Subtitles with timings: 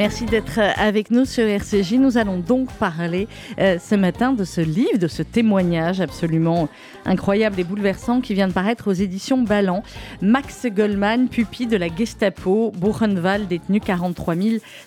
[0.00, 1.96] Merci d'être euh, avec nous sur RCJ.
[1.96, 3.28] Nous allons donc parler
[3.58, 6.70] euh, ce matin de ce livre, de ce témoignage absolument
[7.04, 9.82] incroyable et bouleversant qui vient de paraître aux éditions Ballant.
[10.22, 14.36] Max Goldman, pupille de la Gestapo, Buchenwald, détenu 43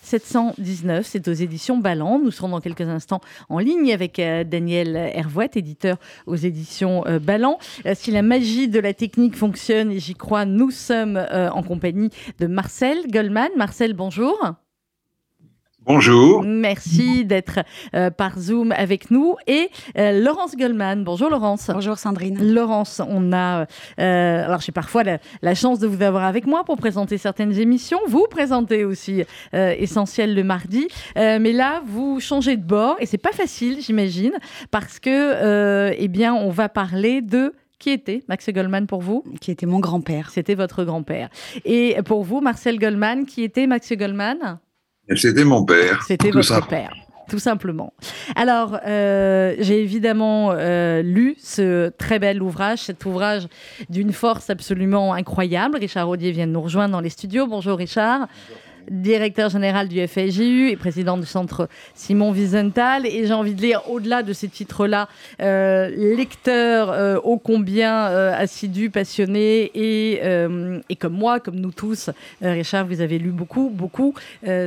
[0.01, 1.05] 719.
[1.05, 2.17] C'est aux éditions Ballant.
[2.17, 7.59] Nous serons dans quelques instants en ligne avec euh, Daniel Hervouet, éditeur aux éditions Ballant.
[7.93, 12.47] si la magie de la technique fonctionne, et j'y crois, nous sommes en compagnie de
[12.47, 13.49] Marcel Goldman.
[13.55, 14.55] Marcel, bonjour.
[15.85, 16.43] Bonjour.
[16.43, 17.59] Merci d'être
[17.93, 19.35] euh, par Zoom avec nous.
[19.47, 21.03] Et euh, Laurence Goldman.
[21.03, 21.69] Bonjour Laurence.
[21.73, 22.53] Bonjour Sandrine.
[22.53, 23.65] Laurence, on a.
[23.99, 27.99] Euh, alors j'ai parfois la, chance de vous avoir avec moi pour présenter certaines émissions.
[28.07, 30.87] Vous présentez aussi Essentiel le mardi.
[31.15, 34.33] mais là, vous changez de bord et c'est pas facile, j'imagine,
[34.71, 39.23] parce que, eh bien, on va parler de qui était Max Goldman pour vous?
[39.41, 40.29] Qui était mon grand-père.
[40.29, 41.29] C'était votre grand-père.
[41.65, 44.59] Et pour vous, Marcel Goldman, qui était Max Goldman?
[45.15, 46.03] C'était mon père.
[46.07, 46.93] C'était votre père
[47.29, 47.93] tout simplement.
[48.35, 53.47] Alors, euh, j'ai évidemment euh, lu ce très bel ouvrage, cet ouvrage
[53.89, 55.77] d'une force absolument incroyable.
[55.77, 57.47] Richard Audier vient de nous rejoindre dans les studios.
[57.47, 58.27] Bonjour Richard
[58.89, 63.05] directeur général du FIGU et président du centre Simon Wiesenthal.
[63.05, 65.07] Et j'ai envie de lire, au-delà de ces titres-là,
[65.41, 70.21] euh, lecteur euh, ô combien euh, assidu, passionné, et,
[70.89, 72.09] et, comme moi, comme nous tous,
[72.41, 74.13] Richard, vous avez lu beaucoup, beaucoup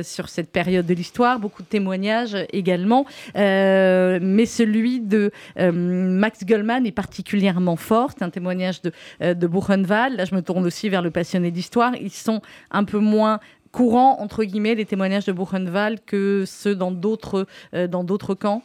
[0.01, 3.05] sur cette période de l'histoire, beaucoup de témoignages également.
[3.35, 8.11] mais celui de Max Goldman est particulièrement fort.
[8.17, 10.17] C'est un témoignage de Buchenwald.
[10.17, 11.93] Là, je me tourne aussi vers le passionné d'histoire.
[11.99, 13.39] Ils sont un peu moins
[13.71, 18.63] courant, entre guillemets, les témoignages de Buchenwald que ceux dans d'autres euh, dans d'autres camps?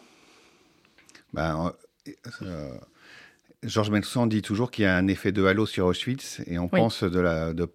[1.32, 1.72] Ben,
[2.42, 2.76] euh,
[3.62, 6.68] Georges Benson dit toujours qu'il y a un effet de halo sur Auschwitz et on
[6.68, 7.68] pense de la de,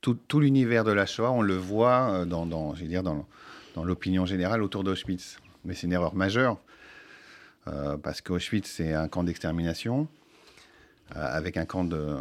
[0.00, 3.26] tout, tout l'univers de la Shoah, on le voit euh, dans, dans dire dans,
[3.74, 5.38] dans l'opinion générale autour d'Auschwitz.
[5.64, 6.58] Mais c'est une erreur majeure
[8.02, 10.06] parce qu'Auschwitz c'est un camp d'extermination.
[11.16, 12.16] Euh, avec un camp, de,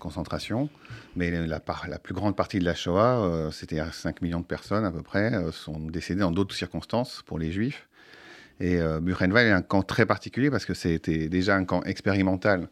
[0.00, 0.70] concentration.
[1.16, 4.90] Mais la, plus grande partie de la Shoah, euh, c'était 5 millions de personnes à
[4.90, 7.86] peu près, euh, sont décédées dans d'autres circonstances pour les Juifs.
[8.58, 12.68] Et Buchenwald est un camp très particulier parce que c'était déjà un camp expérimental,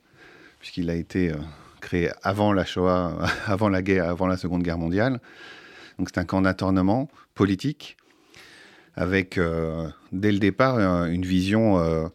[0.60, 1.32] puisqu'il a été
[1.80, 5.20] créé avant la Shoah, avant la guerre, avant la Seconde Guerre mondiale.
[5.98, 7.96] Donc c'est un camp d'internement politique
[8.94, 9.40] avec
[10.12, 10.78] dès le départ
[11.08, 12.10] une vision,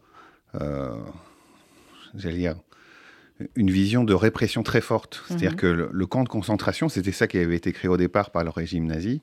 [2.14, 2.56] j'allais dire,
[3.56, 5.24] une vision de répression très forte.
[5.28, 5.58] C'est-à-dire mhm.
[5.58, 8.50] que le, camp de concentration, c'était ça qui avait été créé au départ par le
[8.50, 9.22] régime nazi,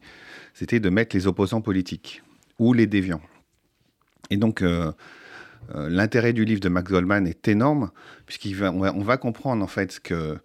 [0.54, 2.22] c'était de mettre les opposants politiques
[2.58, 3.22] ou les déviants.
[4.30, 4.92] Et donc, euh,
[5.74, 7.90] euh, l'intérêt du livre de Max Goldman est énorme,
[8.26, 10.38] puisqu'on va, on va, comprendre en fait ce que,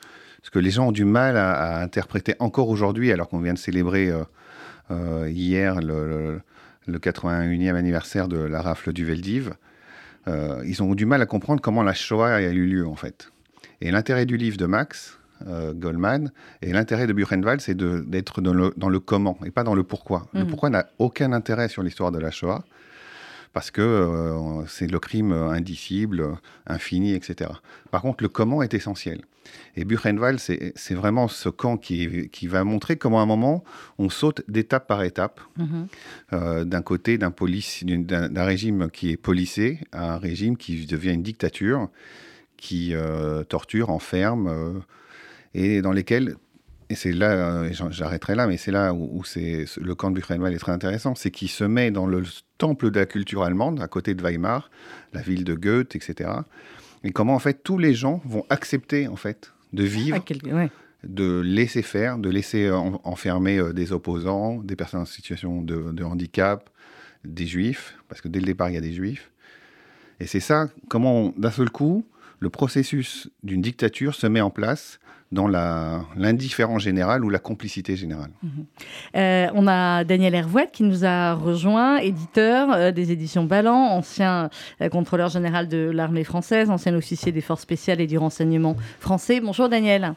[0.43, 3.59] ce que les gens ont du mal à, interpréter encore aujourd'hui, alors qu'on vient de
[3.59, 4.13] célébrer
[4.91, 6.41] euh, hier le,
[6.85, 9.53] le, 81e anniversaire de la rafle du Veldiv.
[10.27, 13.31] ils ont du mal à comprendre comment la Shoah a eu lieu en fait.
[13.81, 18.53] Et l'intérêt du livre de Max euh, Goldman et l'intérêt de Buchenwald, c'est d'être dans
[18.53, 20.27] le, dans le, comment et pas dans le pourquoi.
[20.33, 20.47] Le mhm.
[20.47, 22.63] pourquoi n'a aucun intérêt sur l'histoire de la Shoah
[23.53, 27.49] parce que euh, c'est le crime indicible, infini, etc.
[27.89, 29.21] Par contre, le comment est essentiel.
[29.75, 33.63] Et Buchenwald, c'est vraiment ce camp qui, qui, va montrer comment à un moment,
[33.97, 35.87] on saute d'étape par étape, mhm.
[36.33, 37.33] euh, d'un côté d'un
[38.43, 41.89] régime qui est policé à un régime qui devient une dictature
[42.57, 44.73] qui euh, torturent, enferment, euh,
[45.53, 46.35] et dans lesquels,
[46.89, 50.53] et c'est là, euh, j'arrêterai là, mais c'est là où, c'est, le camp de Buchenwald
[50.55, 52.23] est très intéressant, c'est qu'il se met dans le
[52.57, 54.69] temple de la culture allemande, à côté de Weimar,
[55.13, 56.29] la ville de Goethe, etc.
[57.03, 60.23] Et comment, en fait, tous les gens vont accepter, en fait, de vivre,
[61.03, 66.69] de laisser faire, de laisser enfermer des opposants, des personnes en situation de, de handicap,
[67.23, 69.31] des juifs, parce que dès le départ, il y a des juifs.
[70.19, 72.03] Et c'est ça, comment, d'un seul coup,
[72.39, 74.99] le processus d'une dictature se met en place
[75.31, 78.31] dans l'indifférence générale ou la complicité générale.
[78.41, 78.65] Mhm.
[79.15, 84.49] Euh, on a Daniel Hervouet qui nous a rejoint, éditeur euh, des éditions Ballant, ancien
[84.81, 89.41] euh, contrôleur général de l'armée française, ancien officier des forces spéciales et du renseignement français.
[89.41, 90.15] Bonjour Daniel.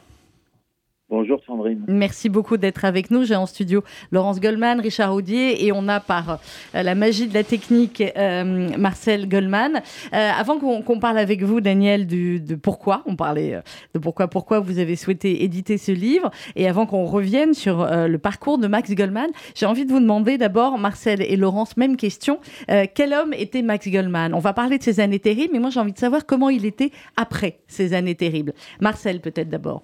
[1.11, 1.83] Bonjour Sandrine.
[1.89, 3.25] Merci beaucoup d'être avec nous.
[3.25, 6.39] J'ai en studio Laurence Goldman, Richard Audier et on a par
[6.73, 9.81] euh, la magie de la technique euh, Marcel Goldman.
[10.13, 13.59] Euh, avant qu'on parle avec vous, Daniel, de pourquoi, on parlait
[13.93, 18.17] de pourquoi, pourquoi vous avez souhaité éditer ce livre et avant qu'on revienne sur le
[18.17, 22.39] parcours de Max Goldman, j'ai envie de vous demander d'abord, Marcel et Laurence, même question,
[22.67, 24.33] quel homme était Max Goldman?
[24.33, 26.65] On va parler de ses années terribles, mais moi j'ai envie de savoir comment il
[26.65, 28.53] était après ces années terribles.
[28.79, 29.83] Marcel, peut-être d'abord.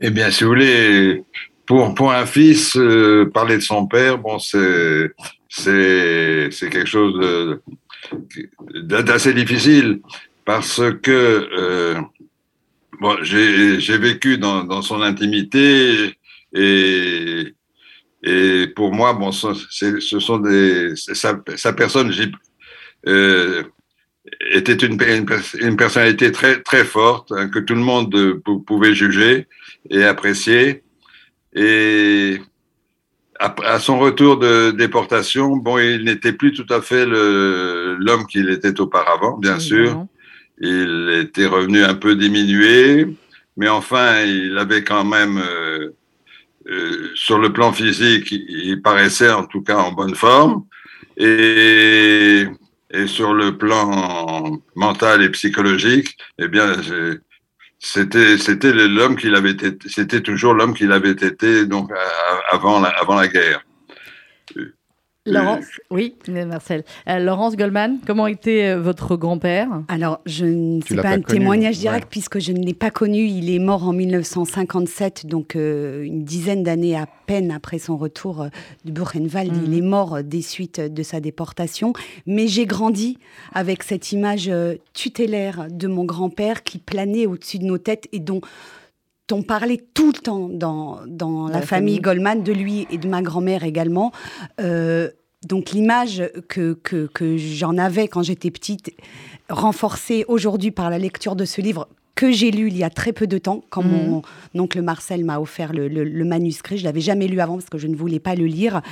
[0.00, 1.22] Eh bien, si vous voulez,
[1.66, 5.12] pour, pour un fils, euh, parler de son père, bon, c'est,
[6.60, 7.60] quelque chose
[8.74, 10.00] d'assez difficile
[10.44, 12.00] parce que euh,
[13.00, 16.12] bon, j'ai, vécu dans, dans son intimité
[16.52, 17.54] et,
[18.24, 22.12] et pour moi, bon, ce sont des, sa, sa personne,
[23.06, 23.62] euh,
[24.50, 24.98] était une,
[25.60, 29.46] une, personnalité très, très forte hein, que tout le monde pouvait juger
[29.90, 30.82] et apprécié.
[31.54, 32.40] Et
[33.38, 38.80] à, son retour de déportation, bon, il n'était plus tout à fait l'homme qu'il était
[38.80, 40.06] auparavant, bien sûr.
[40.60, 43.06] Il était revenu un peu diminué,
[43.56, 45.90] mais enfin, il avait quand même, euh,
[46.68, 50.64] euh, sur le plan physique, il paraissait en tout cas en bonne forme.
[51.16, 52.44] Et,
[52.90, 56.72] et sur le plan mental et psychologique, eh bien,
[57.84, 61.90] c'était c'était l'homme qu'il avait été, c'était toujours l'homme qu'il avait été donc
[62.50, 63.62] avant la, avant la guerre.
[65.26, 66.84] Laurence, oui, Marcel.
[67.08, 69.68] Euh, Laurence Goldman, comment était euh, votre grand-père?
[69.88, 73.24] Alors, je ne sais pas un témoignage direct puisque je ne l'ai pas connu.
[73.24, 78.48] Il est mort en 1957, donc euh, une dizaine d'années à peine après son retour
[78.84, 79.50] du Buchenwald.
[79.64, 79.78] Il mhm.
[79.78, 81.94] est mort des suites de sa déportation.
[82.26, 83.16] Mais j'ai grandi
[83.54, 84.50] avec cette image
[84.92, 88.42] tutélaire de mon grand-père qui planait au-dessus de nos têtes et dont
[89.32, 93.22] on parlait tout le temps dans, dans la, famille, Goldman, de lui et de ma
[93.22, 94.12] grand-mère également.
[94.60, 95.10] Euh,
[95.46, 98.90] donc l'image que, que, que j'en avais quand j'étais petite,
[99.48, 103.12] renforcée aujourd'hui par la lecture de ce livre, que j'ai lu il y a très
[103.12, 104.22] peu de temps, quand mon
[104.54, 104.60] mhm.
[104.60, 106.78] oncle Marcel m'a offert le, manuscrit.
[106.78, 108.82] Je l'avais jamais lu avant parce que je ne voulais pas le lire.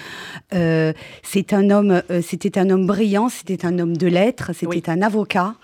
[0.54, 0.92] Euh,
[1.22, 5.02] c'est un homme, euh, c'était un homme brillant, c'était un homme de lettres, c'était un
[5.02, 5.54] avocat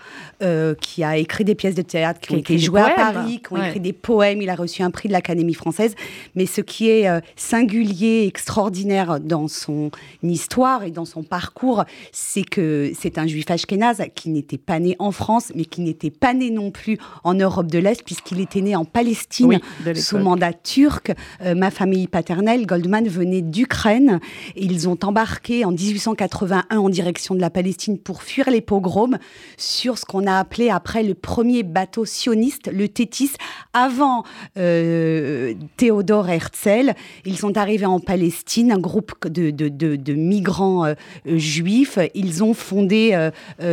[0.41, 3.53] euh, qui a écrit des pièces de théâtre qui, ont été jouées à Paris, qui
[3.53, 4.41] ont écrit des poèmes.
[4.41, 5.95] Il a reçu un prix de l'Académie française.
[6.35, 9.91] Mais ce qui est singulier, extraordinaire dans son
[10.23, 11.83] histoire et dans son parcours,
[12.13, 16.09] c'est que c'est un juif ashkénaze qui n'était pas né en France, mais qui n'était
[16.09, 19.59] pas né non plus en Europe De l'Est, puisqu'il était né en Palestine
[19.95, 21.11] sous mandat turc.
[21.41, 24.19] Euh, ma famille paternelle, Goldman, venait d'Ukraine.
[24.55, 29.17] Ils ont embarqué en 1881 en direction de la Palestine pour fuir les pogroms
[29.57, 33.31] sur ce qu'on a appelé après le premier bateau sioniste, le Tétis,
[33.73, 34.23] avant
[34.57, 36.93] euh, Théodore Herzl.
[37.25, 40.93] Ils sont arrivés en Palestine, un groupe de, de, migrants euh,
[41.25, 41.97] juifs.
[42.13, 43.29] Ils ont fondé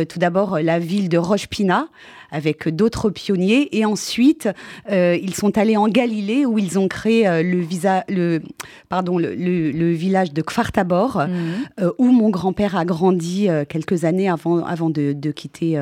[0.09, 1.87] tout d'abord la ville de Rosh Pina
[2.31, 3.75] avec d'autres pionniers.
[3.77, 4.49] Et ensuite,
[4.91, 8.41] euh, ils sont allés en Galilée où ils ont créé euh, le, visa, le,
[8.89, 11.29] pardon, le, le, village de Kfartabor, mhm.
[11.79, 15.79] euh, où mon grand-père a grandi quelques années avant, avant de, de quitter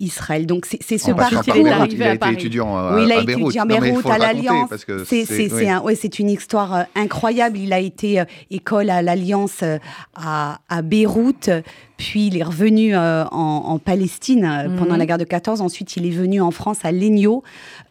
[0.00, 0.46] Israël.
[0.46, 1.56] Donc c'est ce parcours.
[1.56, 3.54] Il, est arrivé il a été étudiant à, oui, il a Beyrouth.
[3.54, 4.70] étudié à Beyrouth, à l'Alliance.
[5.04, 7.58] C'est un, ouais, une histoire euh, incroyable.
[7.58, 9.78] Il a été euh, école à l'Alliance euh,
[10.14, 11.50] à, à, Beyrouth.
[11.96, 14.76] Puis il est revenu en, en, Palestine mhm.
[14.76, 15.60] pendant la guerre de 14.
[15.60, 17.42] Ensuite, il est venu en France à Legno,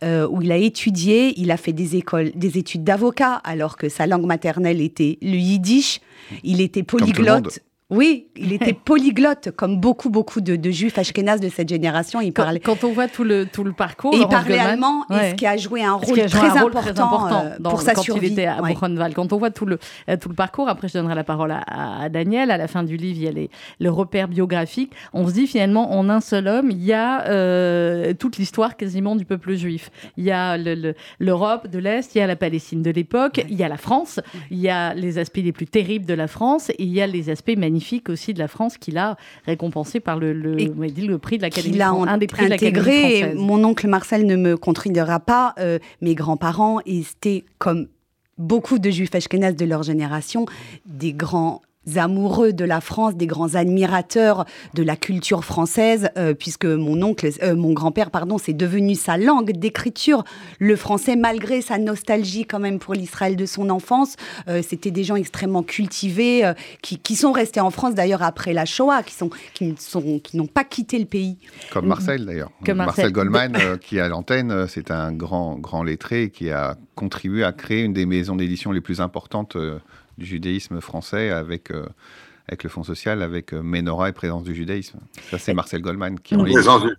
[0.01, 1.39] où il a étudié.
[1.39, 5.35] Il a fait des écoles, des études d'avocat, alors que sa langue maternelle était le
[5.35, 6.01] yiddish.
[6.43, 7.59] Il était polyglotte.
[7.89, 12.21] Oui, il était polyglotte, comme beaucoup, beaucoup de, juifs ashkénazes de cette génération.
[12.21, 12.59] Il parlait...
[12.59, 14.13] quand, on voit tout le, tout le parcours.
[14.13, 16.47] il parlait allemand, et ce qui a joué un rôle, très,
[16.99, 18.27] important euh, pour sa quand survie.
[18.27, 18.75] il était à ouais.
[19.13, 22.09] Quand on voit tout le, euh, tout le parcours, après je donnerai la parole à,
[22.09, 22.51] Daniel.
[22.51, 24.91] À la fin du livre, il y a les, le repère biographique.
[25.13, 29.15] On se dit finalement, en un seul homme, il y a euh, toute l'histoire quasiment
[29.15, 29.89] du peuple juif.
[30.15, 30.57] Il y a
[31.17, 34.19] l'Europe de l'Est, il y a la Palestine de l'époque, il y a la France,
[34.51, 37.07] il y a les aspects les plus terribles de la France, et il y a
[37.07, 37.78] les aspects magnifiques
[38.09, 42.17] aussi de la France qu'il a récompensé par le, le, le prix de l'Académie un
[42.17, 43.33] des prix intégré.
[43.35, 45.53] Mon oncle Marcel ne me contredira pas.
[45.59, 47.87] Euh, mes grands-parents étaient comme
[48.37, 50.45] beaucoup de juifs ashkénazes de leur génération,
[50.85, 51.61] des grands
[51.97, 57.29] amoureux de la France, des grands admirateurs de la culture française, euh, puisque mon oncle,
[57.41, 60.23] euh, mon grand-père, pardon, c'est devenu sa langue d'écriture.
[60.59, 64.15] Le français, malgré sa nostalgie quand même pour l'Israël de son enfance,
[64.63, 69.13] c'était des gens extrêmement cultivés qui, sont restés en France d'ailleurs après la Shoah, qui
[69.13, 71.37] sont qui sont qui n'ont pas quitté le pays.
[71.71, 72.51] Comme Marcel d'ailleurs.
[72.61, 72.75] Marcel.
[72.75, 77.83] Marcel Goldman, qui à l'antenne, c'est un grand grand lettré qui a contribué à créer
[77.83, 79.79] une des maisons d'édition les plus importantes euh,
[80.19, 81.87] du judaïsme français avec, euh,
[82.47, 84.99] avec le Fonds social, avec euh, Ménora et Présence du judaïsme.
[85.31, 86.95] Ça, c'est Marcel Goldman qui en Présence du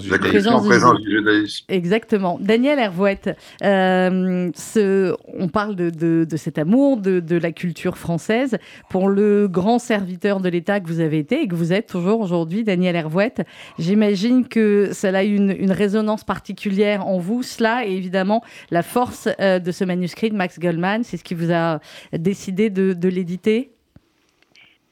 [0.00, 1.64] judaïsme.
[1.68, 2.38] Exactement.
[2.40, 8.58] Daniel Hervouette, euh, ce, on parle de, cet amour de, la culture française.
[8.88, 12.20] Pour le grand serviteur de l'État que vous avez été et que vous êtes toujours
[12.20, 13.42] aujourd'hui, Daniel Hervouette,
[13.78, 17.42] j'imagine que cela a une, une résonance particulière en vous.
[17.42, 21.02] Cela et évidemment la force euh, de ce manuscrit de Max Goldman.
[21.02, 21.80] C'est ce qui vous a
[22.12, 23.70] décidé de, l'éditer?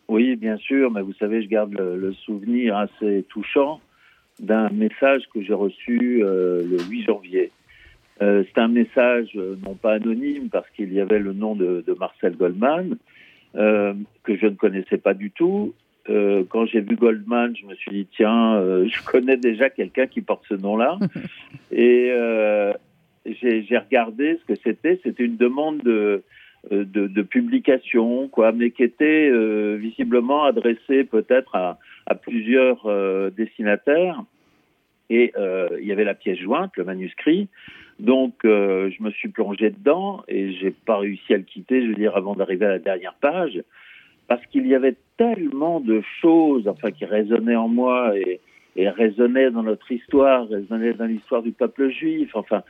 [0.08, 3.80] Oui, bien sûr, mais vous savez, je garde le souvenir assez touchant
[4.40, 7.50] d'un message que j'ai reçu euh, le 8 janvier.
[8.22, 11.84] Euh, c'est un message euh, non pas anonyme parce qu'il y avait le nom de,
[11.98, 12.96] Marcel Goldman
[13.54, 15.74] que je ne connaissais pas du tout.
[16.08, 20.44] quand j'ai vu Goldman, je me suis dit tiens, je connais déjà quelqu'un qui porte
[20.48, 20.98] ce nom-là.
[21.70, 22.12] Et
[23.26, 24.98] j'ai regardé ce que c'était.
[25.04, 26.24] C'était une demande de,
[26.70, 29.30] de, publication, quoi, mais qui était
[29.76, 31.78] visiblement adressée peut-être à,
[32.14, 34.22] plusieurs euh, dessinataires.
[35.10, 37.48] Et euh, il y avait la pièce jointe, le manuscrit.
[38.00, 41.88] Donc, euh, je me suis plongé dedans et j'ai pas réussi à le quitter, je
[41.88, 43.62] veux dire, avant d'arriver à la dernière page,
[44.26, 48.14] parce qu'il y avait tellement de choses, enfin, qui résonnaient en moi
[48.76, 52.30] et résonnaient dans notre histoire, résonnaient dans l'histoire du peuple juif.
[52.34, 52.62] Enfin,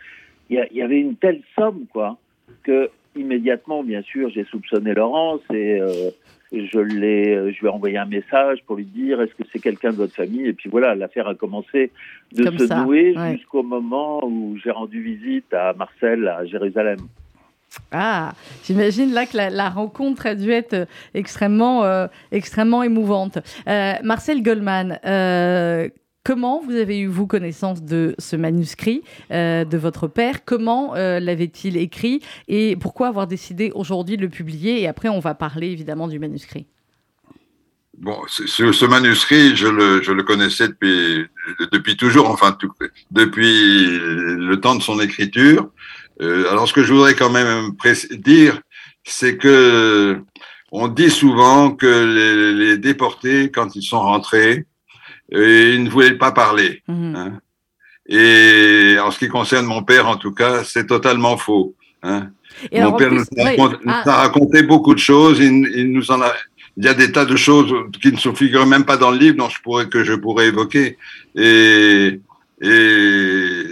[0.51, 2.19] il y, avait une telle somme, quoi,
[2.65, 5.81] que immédiatement, bien sûr, j'ai soupçonné Laurence et
[6.55, 9.59] je l'ai, euh, je lui ai envoyé un message pour lui dire est-ce que c'est
[9.59, 10.47] quelqu'un de votre famille?
[10.47, 11.91] Et puis voilà l'affaire a commencé
[12.33, 16.99] de se nouer jusqu'au moment où j'ai rendu visite à Marcel à Jérusalem.
[17.91, 23.39] Ah, j'imagine là que la, rencontre a dû être euh, extrêmement, euh, extrêmement émouvante.
[23.67, 25.01] Marcel Goldman,
[26.25, 30.47] Comment vous avez eu, vous, connaissance de ce manuscrit euh, de votre père?
[30.47, 32.23] Comment euh, l'avait-il écrit?
[32.49, 34.81] Et pourquoi avoir décidé aujourd'hui de le publier?
[34.81, 36.65] Et après, on va parler évidemment du manuscrit.
[37.99, 42.57] Bon, ce, manuscrit, je le, connaissais depuis, toujours, enfin,
[43.11, 45.69] depuis le temps de son écriture.
[46.23, 47.73] Euh, alors, ce que je voudrais quand même
[48.13, 48.63] dire,
[49.05, 50.19] c'est que
[50.73, 54.65] on dit souvent que les déportés, quand ils sont rentrés,
[55.31, 56.83] et il ne voulait pas parler.
[56.89, 57.17] Mhm.
[57.17, 57.41] Hein.
[58.07, 61.75] Et en ce qui concerne mon père, en tout cas, c'est totalement faux.
[62.03, 62.29] Hein.
[62.73, 63.25] mon père nous,
[63.87, 64.03] ah.
[64.05, 65.41] a raconté, beaucoup de choses.
[65.41, 66.33] Il, nous en a,
[66.77, 69.17] il y a des tas de choses qui ne se figurent même pas dans le
[69.17, 70.99] livre, dont je pourrais, que je pourrais évoquer.
[71.35, 72.21] Et,
[72.61, 73.63] et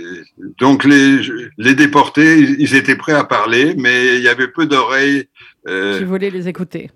[0.58, 1.20] donc les,
[1.58, 5.28] les déportés, ils étaient prêts à parler, mais il y avait peu d'oreilles.
[5.68, 6.90] Euh, qui voulaient les écouter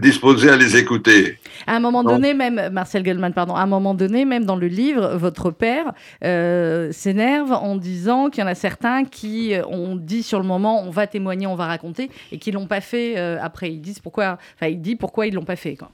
[0.00, 1.38] disposé à les écouter.
[1.66, 4.66] À un moment donné, même, Marcel Goldman, pardon, à un moment donné, même dans le
[4.66, 5.92] livre, votre père
[6.24, 10.46] euh, s'énerve en disant qu'il y en a certains qui euh, ont dit sur le
[10.46, 13.70] moment, on va témoigner, on va raconter, et qui l'ont pas fait euh, après.
[13.70, 15.76] Ils disent pourquoi, enfin, il dit pourquoi ils l'ont pas fait.
[15.76, 15.90] Quoi.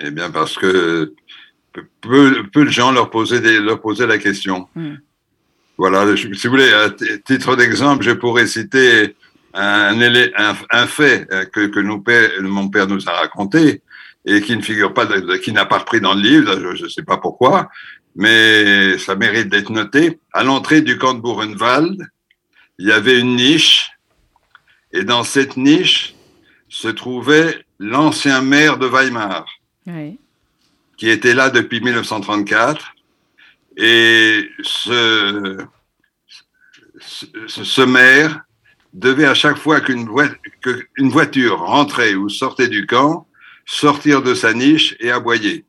[0.00, 1.14] Eh bien, parce que
[2.00, 4.68] peu, peu de gens leur posaient, des, leur posaient la question.
[4.74, 4.96] Hmm.
[5.78, 6.90] Voilà, si vous voulez, à
[7.24, 9.16] titre d'exemple, je pourrais citer
[9.54, 12.02] un, un, fait euh, que, que nous,
[12.48, 13.82] mon père nous a raconté
[14.24, 15.06] et qui ne figure pas,
[15.42, 17.68] qui n'a pas repris dans le livre, je ne sais pas pourquoi,
[18.14, 20.20] mais ça mérite d'être noté.
[20.32, 22.06] À l'entrée du camp de Buchenwald,
[22.78, 23.92] il y avait une niche,
[24.92, 26.14] et dans cette niche
[26.68, 29.44] se trouvait l'ancien maire de Weimar,
[30.96, 32.94] qui était là depuis 1934,
[33.76, 35.58] et ce,
[37.00, 38.44] ce, ce maire
[38.92, 40.08] devait à chaque fois qu'une
[41.08, 43.26] voiture rentrait ou sortait du camp,
[43.64, 45.64] sortir de sa niche et aboyer.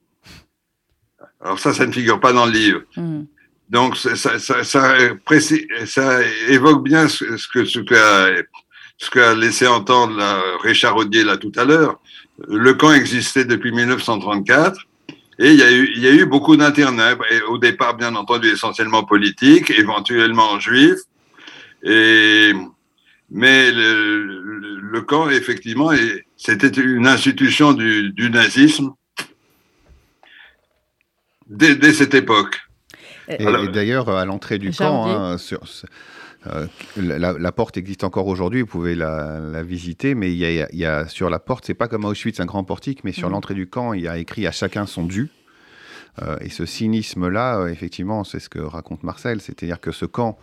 [1.42, 2.82] Alors ça, ça ne figure pas dans le livre.
[2.96, 3.24] Hmm.
[3.70, 11.24] Donc ça, ça, ça, évoque bien ce, que ce qu'a laissé entendre la, Richard Audier
[11.24, 12.00] là tout à l'heure.
[12.48, 14.80] Le camp existait depuis 1934
[15.39, 17.15] et il y a eu, il y a eu beaucoup d'internats.
[17.50, 21.01] Au départ, bien entendu, essentiellement politiques, éventuellement juifs.
[21.84, 22.53] Et
[23.34, 25.90] mais le, camp, effectivement,
[26.38, 28.92] c'était une institution du, nazisme
[31.48, 32.62] dès, cette époque.
[33.28, 35.38] Et, d'ailleurs, à l'entrée du camp, hein,
[36.96, 41.40] la, porte existe encore aujourd'hui, vous pouvez la, visiter, mais il y, a, sur la
[41.40, 43.32] porte, c'est pas comme à Auschwitz un grand portique, mais sur mmh.
[43.32, 45.32] l'entrée du camp, il y a écrit à chacun son dû.
[46.40, 50.38] et ce cynisme-là, effectivement, c'est ce que raconte Marcel, c'est-à-dire que ce camp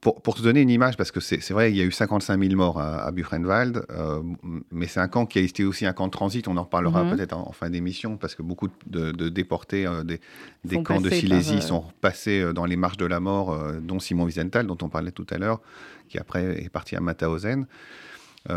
[0.00, 2.40] pour, pour, te donner une image, parce que c'est vrai, il y a eu 55
[2.40, 4.22] 000 morts à, Buchenwald, euh,
[4.70, 6.46] mais c'est un camp qui a été aussi un camp de transit.
[6.48, 7.16] On en reparlera mhm.
[7.16, 10.20] peut-être en, fin d'émission, parce que beaucoup de, déportés euh, des,
[10.64, 14.24] des camps de Silésie euh, sont passés dans les marches de la mort, dont Simon
[14.24, 15.60] Wiesenthal, dont on parlait tout à l'heure,
[16.08, 17.66] qui après est parti à Mauthausen.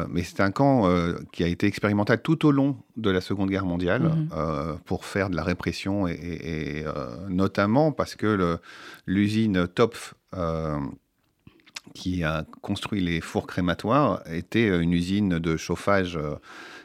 [0.09, 0.87] mais c'est un camp
[1.31, 4.77] qui a été expérimental tout au long de la Seconde Guerre mondiale mhm.
[4.85, 6.85] pour faire de la répression et, et
[7.29, 8.59] notamment parce que
[9.07, 10.13] l'usine Topf
[11.99, 16.35] qui a construit les fours crématoires était euh, une usine de chauffage euh,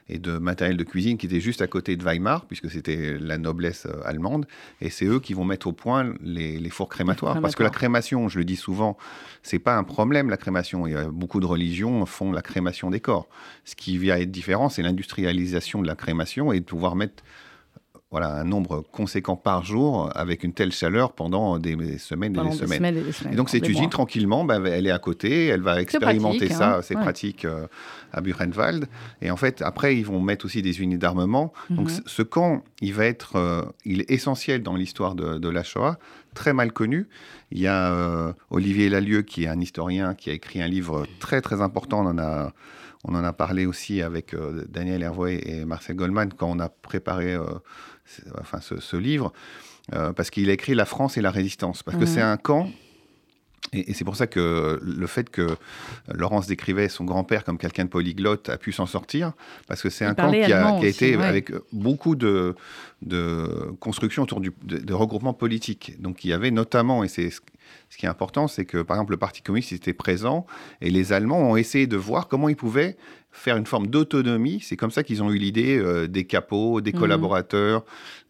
[0.08, 3.38] et de matériel de cuisine qui était juste à côté de Weimar, puisque c'était la
[3.38, 4.44] noblesse euh, allemande.
[4.80, 7.40] Et c'est eux qui vont mettre au point les, fours crématoires.
[7.40, 8.98] Parce que la crémation, je le dis souvent,
[9.44, 10.84] c'est pas un problème, la crémation.
[10.88, 13.28] Il y a beaucoup de religions font la crémation des corps.
[13.64, 17.22] Ce qui vient être différent, c'est l'industrialisation de la crémation et de pouvoir mettre
[18.14, 22.56] voilà, un nombre conséquent par jour avec une telle chaleur pendant des semaines et des,
[22.56, 23.02] semaines.
[23.32, 26.80] et, donc cette usine, tranquillement, bah, elle est à côté, elle va expérimenter ça, hein.
[26.80, 27.66] c'est pratique euh,
[28.12, 28.86] à Buchenwald.
[29.20, 31.52] Et en fait, après, ils vont mettre aussi des unités d'armement.
[31.70, 32.02] Donc mhm.
[32.06, 35.98] ce camp, il va être, euh, il est essentiel dans l'histoire de, la Shoah,
[36.34, 37.08] très mal connu.
[37.50, 41.04] Il y a euh, Olivier Lalieu, qui est un historien, qui a écrit un livre
[41.18, 42.52] très très important, on en a...
[43.06, 44.34] On en a parlé aussi avec
[44.70, 47.36] Daniel Hervoy et Marcel Goldman quand on a préparé
[48.40, 49.32] enfin, ce, livre,
[49.92, 52.68] euh, parce qu'il a écrit La France et la résistance, parce que c'est un camp
[53.72, 55.56] et, c'est pour ça que le fait que
[56.12, 59.32] Laurence décrivait son grand-père comme quelqu'un de polyglotte a pu s'en sortir,
[59.66, 62.54] parce que c'est un camp qui a, été avec beaucoup de,
[63.02, 66.00] de construction autour du, de, regroupements politiques.
[66.00, 69.12] Donc il y avait notamment, et c'est ce qui est important, c'est que par exemple
[69.12, 70.46] le Parti communiste était présent,
[70.80, 72.96] et les Allemands ont essayé de voir comment ils pouvaient
[73.34, 74.60] faire une forme d'autonomie.
[74.62, 76.98] C'est comme ça qu'ils ont eu l'idée euh, des capots, des mmh.
[76.98, 77.84] collaborateurs,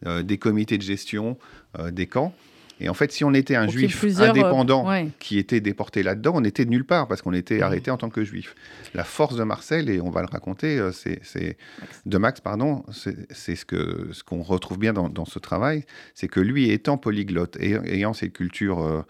[0.05, 1.37] euh, des comités de gestion,
[1.79, 2.33] euh, des camps.
[2.81, 4.85] Et en fait, si on était un juif indépendant
[5.19, 7.63] qui était déporté là-dedans, on était de nulle part parce qu'on était mmh.
[7.63, 8.53] arrêté en tant que juif.
[8.93, 11.57] La force de Marcel, et on va le raconter, c'est
[12.05, 15.85] de Max, pardon, c'est ce que ce qu'on retrouve bien dans, dans ce travail,
[16.15, 19.05] c'est que lui étant polyglotte et ayant cette culture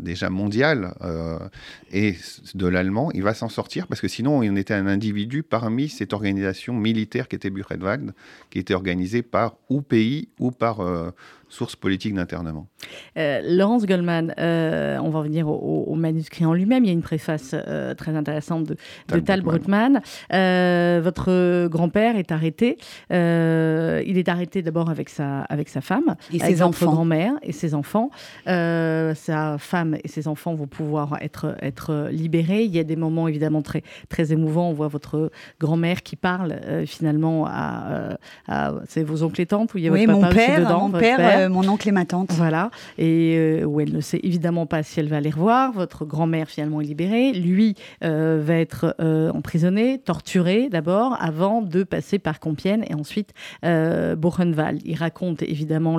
[0.00, 1.38] déjà mondial euh,
[1.92, 2.16] et
[2.54, 6.12] de l'allemand, il va s'en sortir parce que sinon on était un individu parmi cette
[6.12, 8.12] organisation militaire qui était Buchenwald,
[8.50, 11.10] qui était organisée par ou pays ou par euh,
[11.48, 12.66] source politique d'internement.
[13.14, 16.84] Laurence Goldman, on va revenir au, manuscrit en lui-même.
[16.84, 17.54] Il y a une préface
[17.98, 20.00] très intéressante de, Tal, Tal Brutman.
[20.30, 22.78] votre grand-père est arrêté.
[23.10, 26.90] il est arrêté d'abord avec sa, avec sa femme, et ses enfants.
[26.90, 28.10] grand-mère et ses enfants.
[28.46, 32.64] Ça sa femme et ses enfants vont pouvoir être, être libérés.
[32.64, 34.68] Il y a des moments évidemment très, très émouvants.
[34.68, 38.18] On voit votre grand-mère qui parle euh, finalement à,
[38.50, 40.88] euh, c'est vos oncles et tantes où il y a oui, votre mon père, dedans,
[40.88, 42.30] mon père, euh, mon oncle et ma tante.
[42.32, 45.72] Voilà, et où elle ne sait évidemment pas si elle va les revoir.
[45.72, 47.32] Votre grand-mère finalement est libérée.
[47.32, 48.94] Lui va être
[49.34, 53.30] emprisonné, torturé d'abord, avant de passer par Compiègne et ensuite
[53.62, 54.82] Buchenwald.
[54.84, 55.96] Il raconte évidemment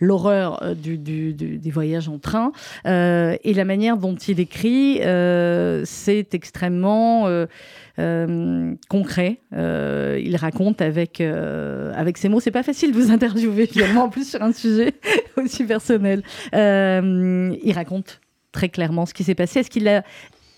[0.00, 2.50] l'horreur du, du, des voyages en train.
[2.86, 9.40] Euh, et la manière dont il écrit, euh, c'est extrêmement euh, concret.
[9.52, 12.40] il raconte avec, avec ses mots.
[12.40, 14.94] C'est pas facile de vous interviewer finalement, en plus sur un sujet
[15.36, 16.22] aussi personnel.
[16.52, 18.20] il raconte
[18.52, 19.60] très clairement ce qui s'est passé.
[19.60, 20.04] Est-ce qu'il a,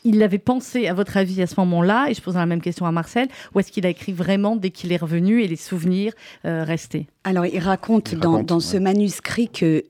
[0.05, 2.09] il l'avait pensé, à votre avis, à ce moment-là?
[2.11, 3.29] Et je pose la même question à Marcel.
[3.55, 6.12] Ou est-ce qu'il a écrit vraiment dès qu'il est revenu et les souvenirs
[6.45, 9.85] restaient Alors, il raconte, dans, dans ce manuscrit que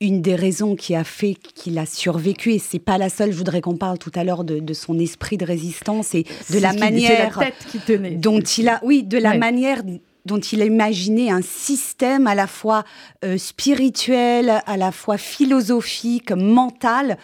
[0.00, 3.36] une des raisons qui a fait qu'il a survécu, et c'est pas la seule, je
[3.36, 7.38] voudrais qu'on parle tout à l'heure de, son esprit de résistance et de la manière
[7.38, 8.10] la tête qui tenait.
[8.10, 9.82] dont il a, oui, de la manière
[10.26, 12.84] dont il a imaginé un système à la fois
[13.24, 17.16] euh, spirituel, à la fois philosophique, mental,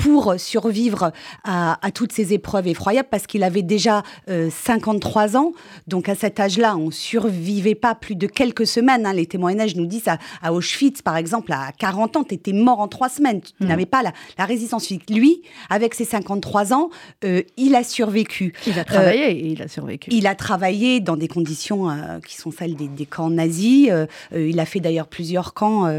[0.00, 1.12] pour survivre
[1.44, 5.52] à, toutes ces épreuves effroyables parce qu'il avait déjà 53 euh, ans.
[5.86, 9.04] Donc à cet âge-là, on survivait pas plus de quelques semaines.
[9.04, 9.12] Hein.
[9.12, 10.08] Les témoignages nous disent
[10.42, 13.42] à, Auschwitz, par exemple, à 40 ans, tu étais mort en trois semaines.
[13.42, 13.66] Tu mmh.
[13.66, 14.12] n'avais pas la,
[14.44, 15.10] résistance physique.
[15.10, 16.88] Lui, avec ses 53 ans,
[17.24, 18.54] euh, il a survécu.
[18.66, 20.08] Il a travaillé et il a survécu.
[20.12, 23.90] Il a travaillé dans des conditions euh, qui sont celles des, camps nazis.
[24.34, 25.92] il a fait d'ailleurs plusieurs camps,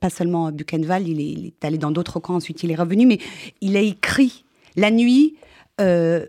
[0.00, 2.76] pas seulement à Buchenwald, il est, il est allé dans d'autres camps, ensuite il est
[2.76, 3.06] revenu.
[3.06, 3.18] Mais
[3.60, 4.44] il a écrit
[4.76, 5.36] la nuit
[5.80, 6.26] euh,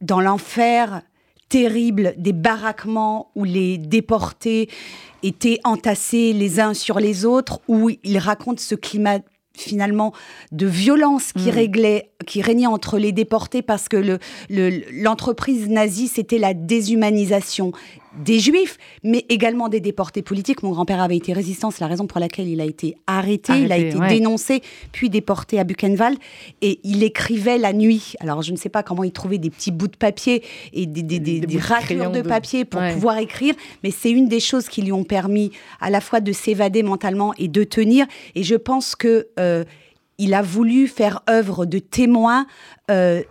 [0.00, 1.02] dans l'enfer
[1.48, 4.68] terrible des baraquements où les déportés
[5.22, 9.18] étaient entassés les uns sur les autres, où il raconte ce climat
[9.52, 10.12] finalement
[10.52, 11.50] de violence qui, mm.
[11.50, 17.72] réglait, qui régnait entre les déportés parce que l'entreprise nazie, c'était la déshumanisation
[18.16, 20.62] des juifs, mais également des déportés politiques.
[20.62, 23.72] Mon grand-père avait été résistant, c'est la raison pour laquelle il a été arrêté, il
[23.72, 26.18] a été dénoncé, puis déporté à Buchenwald,
[26.62, 28.14] et il écrivait la nuit.
[28.20, 30.42] Alors je ne sais pas comment il trouvait des petits bouts de papier
[30.72, 34.82] et des, des, des, de, papier pour pouvoir écrire, mais c'est une des choses qui
[34.82, 38.06] lui ont permis à la fois de s'évader mentalement et de tenir.
[38.34, 39.64] Et je pense que euh,
[40.18, 42.46] il a voulu faire œuvre de témoin.
[42.90, 43.22] Euh,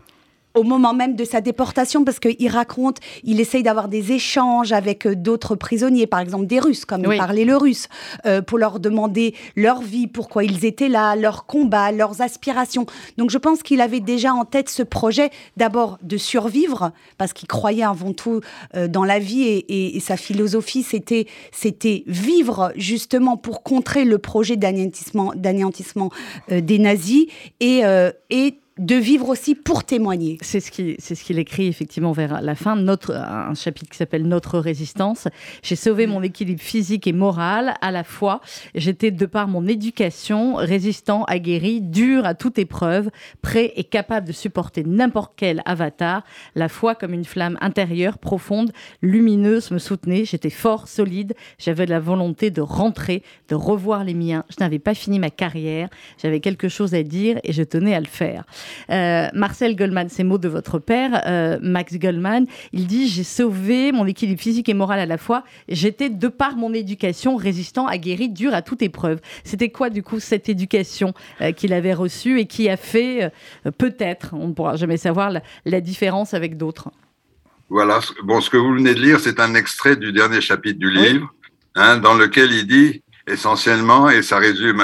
[0.56, 5.06] au moment même de sa déportation, parce qu'il raconte, il essaye d'avoir des échanges avec
[5.06, 7.88] euh, d'autres prisonniers, par exemple des Russes, comme il parlait le russe,
[8.26, 12.86] euh, pour leur demander leur vie, pourquoi ils étaient là, leurs combats, leurs aspirations.
[13.18, 17.48] Donc je pense qu'il avait déjà en tête ce projet, d'abord de survivre, parce qu'il
[17.48, 18.42] croyait avant tout
[18.76, 24.56] euh, dans la vie et, sa philosophie, c'était c'était vivre justement pour contrer le projet
[24.56, 26.10] d'anéantissement d'anéantissement
[26.50, 27.26] des nazis
[27.60, 27.82] et,
[28.30, 30.38] et de vivre aussi pour témoigner.
[30.42, 35.28] C'est ce qu'il écrit effectivement vers la fin, notre, un chapitre qui s'appelle Notre résistance.
[35.62, 38.40] J'ai sauvé mon équilibre physique et moral à la fois.
[38.76, 43.10] J'étais, de par mon éducation, résistant, aguerri, dur à toute épreuve,
[43.42, 46.24] prêt et capable de supporter n'importe quel avatar.
[46.56, 50.24] La foi comme une flamme intérieure, profonde, lumineuse, me soutenait.
[50.24, 51.34] J'étais fort, solide.
[51.58, 54.46] J'avais la volonté de rentrer, de revoir les miens.
[54.50, 55.90] Je n'avais pas fini ma carrière.
[56.22, 58.46] J'avais quelque chose à dire et je tenais à le faire.
[58.90, 63.92] Euh, Marcel Goldman, ces mots de votre père, euh, Max Goldman, il dit J'ai sauvé
[63.92, 65.44] mon équilibre physique et moral à la fois.
[65.68, 69.20] J'étais, de par mon éducation, résistant, aguerri, dur à toute épreuve.
[69.44, 73.32] C'était quoi, du coup, cette éducation euh, qu'il avait reçue et qui a fait,
[73.78, 75.32] peut-être, on ne pourra jamais savoir,
[75.66, 76.90] la, différence avec d'autres?
[77.70, 78.00] Voilà.
[78.24, 81.34] Bon, ce que vous venez de lire, c'est un extrait du dernier chapitre du livre,
[81.76, 84.82] hein, dans lequel il dit essentiellement, et ça résume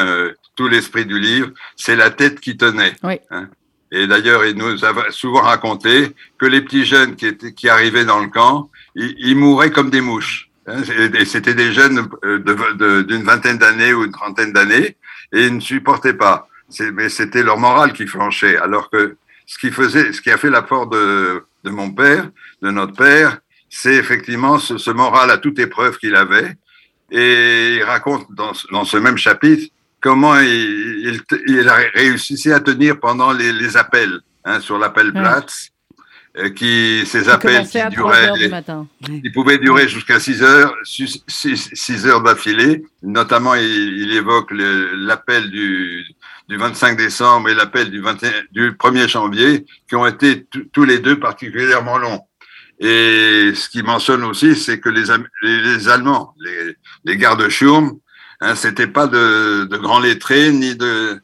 [0.56, 2.93] tout l'esprit du livre, c'est la tête qui tenait.
[3.04, 3.19] Oui.
[3.30, 3.50] Hein.
[3.95, 8.27] Et d'ailleurs, il nous a souvent raconté que les petits jeunes qui, arrivaient dans le
[8.27, 10.49] camp, ils, mouraient comme des mouches.
[10.67, 10.81] Hein.
[11.13, 14.97] Et c'était des jeunes euh, d'une vingtaine d'années ou une trentaine d'années,
[15.31, 16.49] et ils ne supportaient pas.
[16.93, 18.58] Mais c'était leur morale qui flanchait.
[18.58, 22.29] Alors que ce qui faisait, ce qui a fait l'apport de, de mon père,
[22.62, 23.38] de notre père,
[23.69, 26.58] c'est effectivement ce, moral à toute épreuve qu'il avait.
[27.12, 29.71] Et il raconte dans ce même chapitre
[30.05, 35.71] comment il, il, a réussi à tenir pendant les, les appels hein, sur l'appel Platz.
[36.37, 38.29] Euh, qui ces appels qui duraient,
[39.07, 42.83] ils pouvaient durer jusqu'à 6 heures, 6, heures d'affilée.
[43.01, 46.05] Notamment, il, évoque l'appel du,
[46.49, 48.03] du 25 décembre et l'appel du,
[48.51, 52.21] du 1er janvier, qui ont été tous les deux particulièrement longs.
[52.79, 55.05] Et ce qu'il mentionne aussi, c'est que les,
[55.41, 57.97] les, Allemands, les, les gardes Schurm,
[58.45, 61.19] Hein, C'était pas de, de, grands lettrés ni de,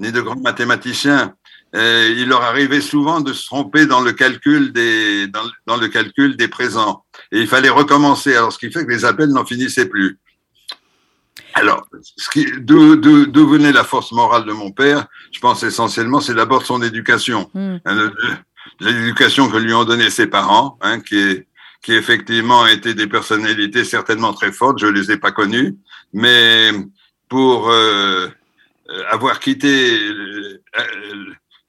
[0.00, 1.34] ni de grands mathématiciens.
[1.72, 5.88] Et il leur arrivait souvent de se tromper dans le calcul des, dans, dans, le
[5.88, 7.04] calcul des présents.
[7.30, 8.34] Et il fallait recommencer.
[8.34, 10.18] Alors, ce qui fait que les appels n'en finissaient plus.
[11.54, 11.86] Alors,
[12.58, 15.06] d'où venait la force morale de mon père?
[15.32, 17.48] Je pense essentiellement, c'est d'abord son éducation.
[17.54, 17.76] Hmm.
[17.84, 18.10] Hein,
[18.80, 21.45] l'éducation que lui ont donné ses parents, hein, qui, est,
[21.82, 24.78] qui effectivement étaient des personnalités certainement très fortes.
[24.78, 25.76] Je les ai pas connues,
[26.12, 26.70] mais
[27.28, 28.28] pour euh,
[29.10, 30.60] avoir quitté euh,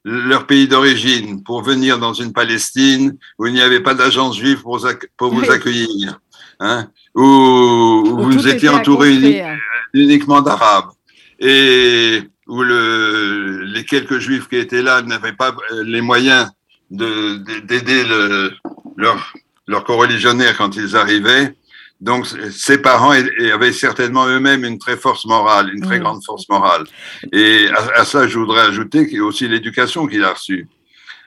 [0.04, 4.62] leur pays d'origine pour venir dans une Palestine où il n'y avait pas d'agence juive
[4.62, 6.20] pour, pour vous accueillir,
[6.60, 9.56] hein, où, vous étiez entouré hein.
[9.92, 10.90] uniquement d'Arabes
[11.38, 16.50] et où le, les quelques juifs qui étaient là n'avaient pas les moyens
[16.90, 18.52] d'aider le,
[18.96, 19.34] leur,
[19.68, 21.54] leurs coreligionnaires quand ils arrivaient.
[22.00, 26.02] Donc, ses parents avaient certainement eux-mêmes une très force morale, une très mm.
[26.02, 26.84] grande force morale.
[27.32, 30.68] Et à, ça, je voudrais ajouter qu'il y a aussi l'éducation qu'il a reçue.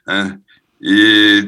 [0.08, 0.38] Hein.
[0.82, 1.42] Et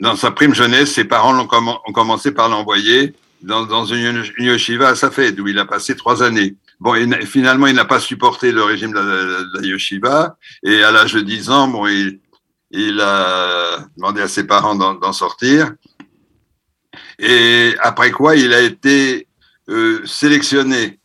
[0.00, 4.94] dans sa prime jeunesse, ses parents ont, commencé par l'envoyer dans, dans, une, yeshiva à
[4.94, 6.56] Safed, où il a passé trois années.
[6.80, 6.94] Bon,
[7.26, 11.20] finalement, il n'a pas supporté le régime de la, de yeshiva, et à l'âge de
[11.20, 12.18] 10 ans, bon, il,
[12.70, 15.72] il a demandé à ses parents d'en sortir.
[17.18, 19.26] Et après quoi, il a été
[19.68, 20.98] euh, sélectionné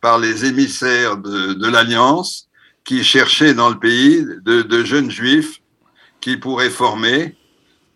[0.00, 2.48] par les émissaires de, de l'Alliance
[2.84, 5.60] qui cherchaient dans le pays de, de jeunes juifs
[6.20, 7.36] qui pourraient former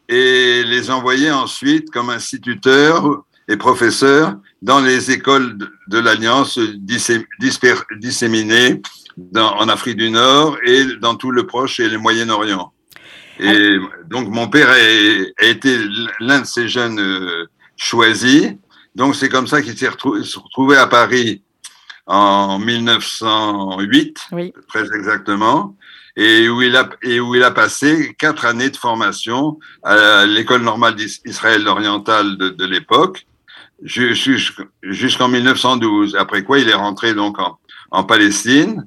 [0.08, 5.56] et les envoyer ensuite comme instituteurs et professeurs dans les écoles
[5.88, 6.58] de, l'Alliance
[7.98, 8.82] disséminées
[9.16, 12.72] dans, en Afrique du Nord et dans tout le Proche et le Moyen-Orient.
[13.38, 13.78] Et
[14.08, 15.78] donc mon père a, a été
[16.18, 17.46] l'un de ces jeunes euh,
[17.80, 18.58] choisi.
[18.94, 21.42] Donc c'est comme ça qu'il s'est retrouvé à Paris
[22.06, 24.28] en 1908,
[24.68, 25.76] très exactement,
[26.16, 30.62] et où, il a, et où il a passé quatre années de formation à l'école
[30.62, 33.26] normale d'Israël orientale de, de l'époque,
[33.82, 36.16] jusqu'en 1912.
[36.16, 37.58] Après quoi, il est rentré donc en,
[37.92, 38.86] en Palestine.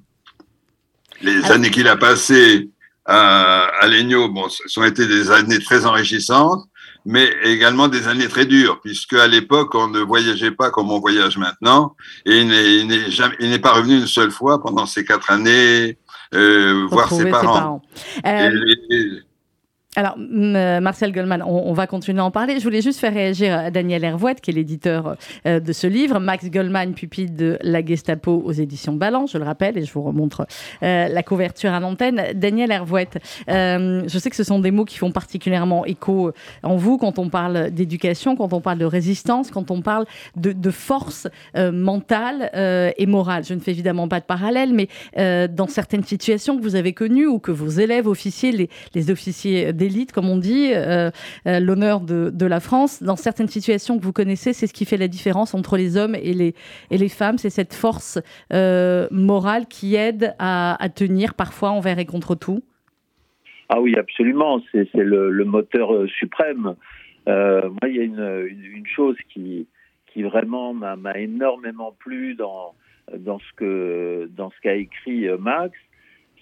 [1.21, 2.69] Les années qu'il a passées
[3.05, 6.67] à, à Legno, bon, ce ont été des années très enrichissantes
[7.05, 10.99] mais également des années très dures, puisque à l'époque, on ne voyageait pas comme on
[10.99, 12.87] voyage maintenant, et il
[13.49, 15.97] n'est pas revenu une seule fois pendant ces quatre années
[16.33, 17.81] euh, voir ses parents.
[18.25, 18.49] Euh,
[19.95, 22.57] alors, euh, Marcel Goldman, on, va continuer à en parler.
[22.57, 26.19] Je voulais juste faire réagir à Daniel Hervouet, qui est l'éditeur euh, de ce livre.
[26.19, 30.01] Max Goldman, pupille de la Gestapo aux éditions Balance, je le rappelle, et je vous
[30.01, 30.47] remontre
[30.81, 32.23] euh, la couverture à l'antenne.
[32.33, 33.09] Daniel Hervouet,
[33.47, 36.31] je sais que ce sont des mots qui font particulièrement écho
[36.63, 40.71] en vous quand on parle d'éducation, quand on parle de résistance, quand on parle de,
[40.71, 42.49] force mentale
[42.97, 43.43] et morale.
[43.43, 47.27] Je ne fais évidemment pas de parallèle, mais dans certaines situations que vous avez connues
[47.27, 51.09] ou que vos élèves officiers, les officiers d'élite, comme on dit, euh,
[51.45, 53.03] euh, l'honneur de, la France.
[53.03, 56.15] Dans certaines situations que vous connaissez, c'est ce qui fait la différence entre les hommes
[56.15, 57.37] et les, femmes.
[57.37, 58.19] C'est cette force
[58.53, 62.61] euh, morale qui aide à, tenir parfois envers et contre tout.
[63.69, 64.61] Ah oui, absolument.
[64.71, 66.75] C'est le, moteur suprême.
[67.27, 69.67] moi, il y a une, chose qui,
[70.07, 72.73] qui vraiment m'a énormément plu dans,
[73.17, 75.73] dans ce qu'a écrit Max,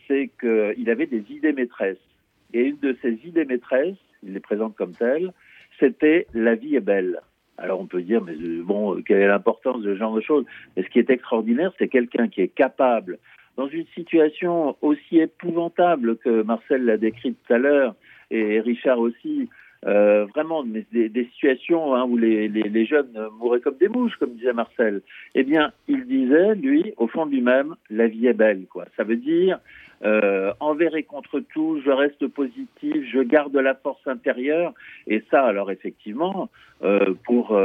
[0.08, 2.11] c'est qu'il avait des idées maîtresses.
[2.54, 5.32] Et une de ses idées maîtresses, il les présente comme telles,
[5.80, 7.22] c'était la vie est belle.
[7.58, 10.46] Alors on peut dire, mais euh, bon, quelle est l'importance de ce genre de choses?
[10.76, 13.20] Mais ce qui est extraordinaire, c'est quelqu'un qui est capable,
[13.58, 17.96] dans une situation aussi épouvantable que Marcel l'a décrite tout à l'heure,
[18.32, 19.50] et Richard aussi,
[19.88, 24.54] euh, vraiment des, situations hein, où les, les, jeunes mouraient comme des mouches, comme disait
[24.54, 25.02] Marcel.
[25.34, 28.66] Eh bien, il disait, lui, au fond de lui-même, la vie est belle.
[28.70, 28.86] Quoi.
[28.96, 29.60] Ça veut dire,
[30.04, 34.74] euh, envers et contre tout, je reste positif, je garde la force intérieure.
[35.08, 36.50] Et ça, alors effectivement,
[36.84, 37.60] euh, pour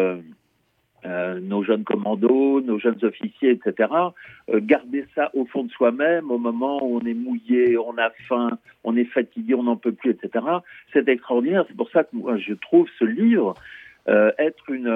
[1.07, 3.91] euh, euh nos jeunes commandos, nos jeunes officiers, etc.,
[4.51, 8.11] euh, garder ça au fond de soi-même au moment où on est mouillé, on a
[8.29, 10.45] faim, on est fatigué, on n'en peut plus, etc.,
[10.93, 11.65] c'est extraordinaire.
[11.69, 13.55] C'est pour ça que moi, je trouve ce livre
[14.39, 14.89] être une,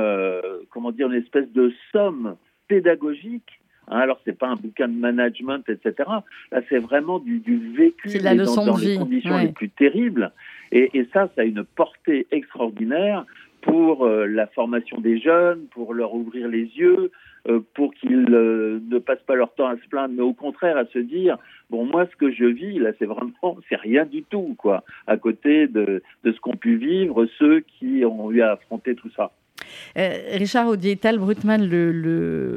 [0.71, 2.37] comment dire, une espèce de somme
[2.69, 6.09] pédagogique Hein, alors, c'est pas un bouquin de management, etc.
[6.53, 7.43] Là, c'est vraiment du,
[7.77, 10.33] vécu la leçon dans, de les conditions les plus terribles.
[10.71, 13.27] Et, ça, ça a une portée extraordinaire
[13.63, 17.11] pour euh, la formation des jeunes, pour leur ouvrir les yeux,
[17.49, 20.77] euh, pour qu'ils euh, ne passent pas leur temps à se plaindre, mais au contraire
[20.77, 21.39] à se dire
[21.71, 23.33] bon moi ce que je vis là c'est vraiment
[23.69, 28.05] c'est rien du tout quoi à côté de, de ce qu'ont pu vivre ceux qui
[28.05, 29.33] ont eu à affronter tout ça.
[29.99, 31.63] Euh, Richard Audietal Brutman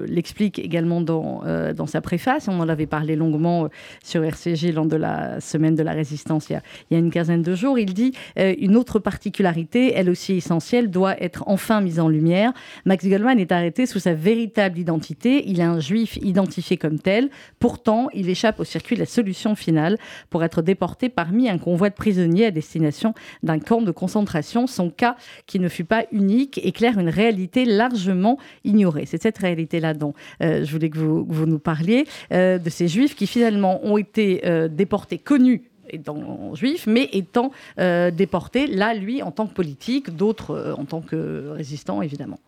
[0.08, 2.48] l'explique le, également dans, euh, dans sa préface.
[2.48, 3.68] On en avait parlé longuement euh,
[4.04, 7.00] sur RCG lors de la semaine de la résistance il y a, il y a
[7.00, 7.80] une quinzaine de jours.
[7.80, 12.54] Il dit une autre particularité, elle aussi essentielle, doit être enfin mise en lumière.
[12.86, 15.44] Max Goldman est arrêté sous sa véritable identité.
[15.48, 17.30] Il est un juif identifié comme tel.
[17.60, 19.98] Pourtant, il échappe au circuit de la solution finale
[20.30, 24.68] pour être déporté parmi un convoi de prisonniers à destination d'un camp de concentration.
[24.68, 26.60] Son cas, qui ne fut pas unique,
[27.00, 29.06] une réalité largement ignorée.
[29.06, 33.16] C'est cette réalité-là dont euh, je voulais que vous, nous parliez, euh, de ces juifs
[33.16, 39.32] qui finalement ont été euh, déportés, connus étant juifs, mais étant déportés, là, lui, en
[39.32, 42.40] tant que politique, d'autres en tant que résistants, évidemment.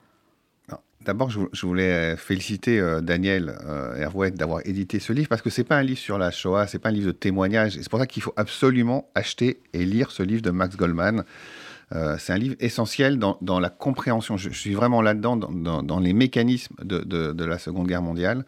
[1.02, 3.56] D'abord, je, voulais féliciter Daniel
[3.98, 6.80] Hervouet d'avoir édité ce livre parce que c'est pas un livre sur la Shoah, c'est
[6.80, 7.74] pas un livre de témoignage.
[7.74, 11.24] C'est pour ça qu'il faut absolument acheter et lire ce livre de Max Goldman.
[11.94, 14.38] Euh, c'est un livre essentiel dans, la compréhension.
[14.38, 18.46] Je, suis vraiment là-dedans, dans, les mécanismes de, la Seconde Guerre mondiale.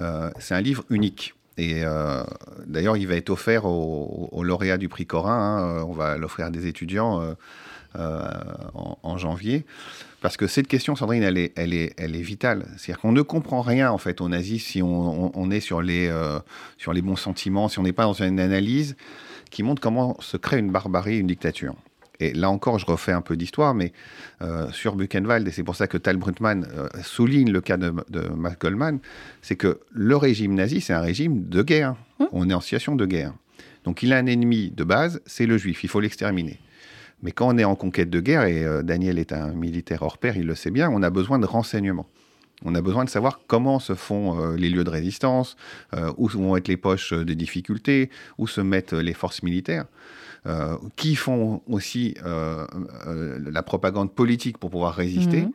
[0.00, 1.34] Euh, c'est un livre unique.
[1.56, 2.22] Et euh,
[2.66, 5.58] d'ailleurs, il va être offert aux, lauréats du prix Corin.
[5.58, 5.84] Hein.
[5.86, 7.36] On va l'offrir à des étudiants
[7.94, 9.64] en, janvier.
[10.20, 12.66] Parce que cette question, Sandrine, elle est, vitale.
[12.76, 16.12] C'est-à-dire qu'on ne comprend rien, en fait, aux nazis si on, est sur les,
[16.76, 18.96] sur les bons sentiments, si on n'est pas dans une analyse
[19.50, 21.74] qui montre comment se crée une barbarie, une dictature.
[22.20, 23.92] Et là encore, je refais un peu d'histoire, mais
[24.42, 27.92] euh, sur Buchenwald, et c'est pour ça que Tal Brutman euh, souligne le cas de,
[28.10, 28.98] de Matt Goldman,
[29.40, 31.96] c'est que le régime nazi, c'est un régime de guerre.
[32.18, 32.24] Mmh.
[32.32, 33.32] On est en situation de guerre.
[33.84, 36.60] Donc il a un ennemi de base, c'est le juif, il faut l'exterminer.
[37.22, 40.18] Mais quand on est en conquête de guerre, et euh, Daniel est un militaire hors
[40.18, 42.06] pair, il le sait bien, on a besoin de renseignements.
[42.62, 45.56] On a besoin de savoir comment se font les lieux de résistance,
[46.18, 49.86] où vont être les poches de difficultés, où se mettent les forces militaires.
[50.46, 52.66] Euh, qui font aussi euh,
[53.06, 55.42] euh, la propagande politique pour pouvoir résister.
[55.42, 55.52] Mhm.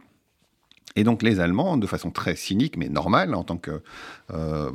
[0.96, 3.82] Et donc les Allemands, de façon très cynique, mais normale, en tant que
[4.32, 4.72] euh,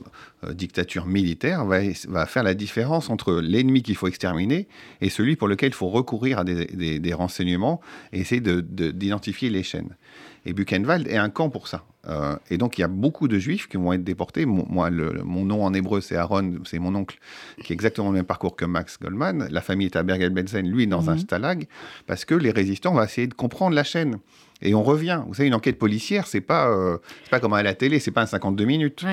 [0.50, 4.66] dictature militaire, va, va, faire la différence entre l'ennemi qu'il faut exterminer
[5.00, 7.80] et celui pour lequel il faut recourir à des, des, renseignements
[8.12, 9.96] et essayer d'identifier de, les chaînes.
[10.44, 11.84] Et Buchenwald est un camp pour ça.
[12.08, 14.46] Euh, et donc il y a beaucoup de juifs qui vont être déportés.
[14.46, 17.18] moi, le, mon nom en hébreu, c'est Aaron, c'est mon oncle,
[17.62, 19.48] qui a exactement le même parcours que Max Goldman.
[19.50, 21.20] La famille est à Bergen-Belsen, lui dans un mhm.
[21.20, 21.66] stalag,
[22.06, 24.18] parce que les résistants vont essayer de comprendre la chaîne.
[24.62, 25.22] Et on revient.
[25.26, 26.98] Vous savez, une enquête policière, c'est pas, euh,
[27.30, 29.04] pas comme à la télé, c'est pas un 52 minutes.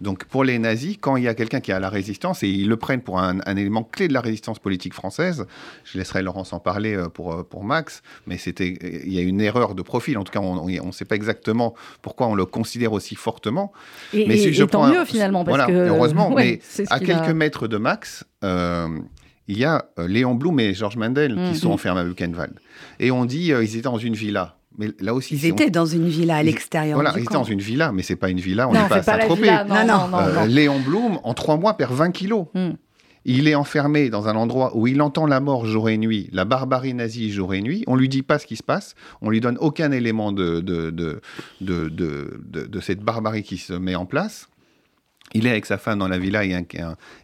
[0.00, 2.68] Donc pour les nazis, quand il y a quelqu'un qui a la résistance et ils
[2.68, 5.46] le prennent pour un, élément clé de la résistance politique française,
[5.84, 9.22] je laisserai Laurence en parler euh, pour, euh, pour Max, mais c'était, il y a
[9.22, 10.18] une erreur de profil.
[10.18, 13.72] En tout cas, on ne sait pas exactement pourquoi on le considère aussi fortement.
[14.12, 16.30] Et, mais si je tant mieux finalement, parce que heureusement.
[16.36, 16.60] mais
[16.90, 18.24] à quelques mètres de Max.
[18.42, 21.54] il y a Léon Blum et Georges Mendel qui mm.
[21.54, 22.54] sont enfermés à Buchenwald.
[23.00, 24.56] Et on dit ils étaient dans une villa.
[24.78, 26.96] Mais là aussi, ils étaient dans une villa à l'extérieur.
[26.96, 29.02] Voilà, ils étaient dans une villa, mais c'est pas une villa, on n'est pas à
[29.02, 29.50] Saint-Tropez.
[29.68, 32.46] Non, non, non, euh, Léon Blum, en trois mois, perd 20 kilos.
[32.54, 32.72] Hmm.
[33.24, 36.44] Il est enfermé dans un endroit où il entend la mort jour et nuit, la
[36.44, 37.84] barbarie nazie jour et nuit.
[37.86, 40.90] On lui dit pas ce qui se passe, on lui donne aucun élément de, de,
[40.90, 41.20] de,
[41.60, 44.48] de, de cette barbarie qui se met en place.
[45.34, 46.64] Il est avec sa femme dans la villa et un,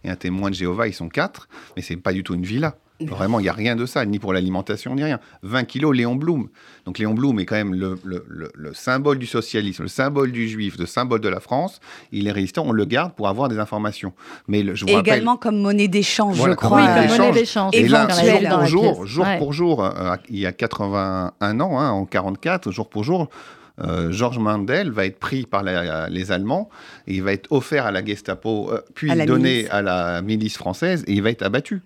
[0.05, 2.77] et un témoin de Jéhovah, ils sont quatre, mais c'est pas du tout une villa.
[3.01, 5.21] Vraiment, il n'y a rien de ça, ni pour l'alimentation, ni rien.
[5.43, 6.49] 20 kilos, Léon Blum.
[6.85, 10.87] Donc Léon Blum est quand même le, symbole du socialisme, le symbole du juif, le
[10.87, 11.81] symbole de la France.
[12.11, 14.13] Il est résistant, on le garde pour avoir des informations.
[14.49, 16.81] Mais je vous et également comme monnaie d'échange, je crois.
[16.81, 17.71] Oui, comme monnaie d'échange.
[17.75, 21.91] Et là, jour pour jour, jour pour jour, euh, il y a 81 ans, hein,
[21.91, 23.29] en 44, jour pour jour,
[23.81, 26.69] euh, Georges Mandel va être pris par les Allemands,
[27.07, 31.05] et il va être offert à la Gestapo, euh, puis donné à la milice française,
[31.07, 31.83] et il va être abattu.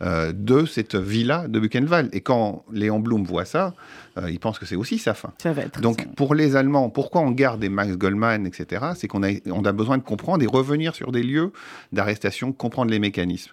[0.00, 2.14] Euh, de cette villa de Buchenwald.
[2.14, 3.74] Et quand Léon Blum voit ça,
[4.16, 5.32] euh, il pense que c'est aussi sa fin.
[5.80, 9.64] Donc pour les Allemands, pourquoi on garde des Max Goldman, etc., c'est qu'on a, on
[9.64, 11.50] a besoin de comprendre et revenir sur des lieux
[11.90, 13.50] d'arrestation, comprendre les mécanismes.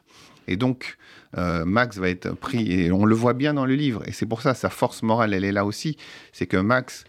[0.48, 0.98] Et donc,
[1.36, 4.28] euh, Max va être pris, et on le voit bien dans le livre, et c'est
[4.28, 5.98] pour ça, sa force morale, elle est là aussi,
[6.32, 7.06] c'est que Max,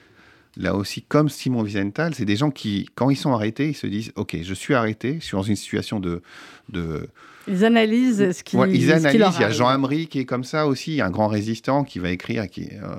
[0.57, 3.87] là aussi, comme Simon Wiesenthal, c'est des gens qui, quand ils sont arrêtés, ils se
[3.87, 6.23] disent, OK, je suis arrêté, je suis dans une situation de...
[6.71, 7.11] de
[7.49, 8.57] ils analysent ce qui.
[8.57, 9.37] ils analysent.
[9.37, 12.11] il y a Jean Amery qui est comme ça aussi, un grand résistant qui va
[12.11, 12.97] écrire qui, euh,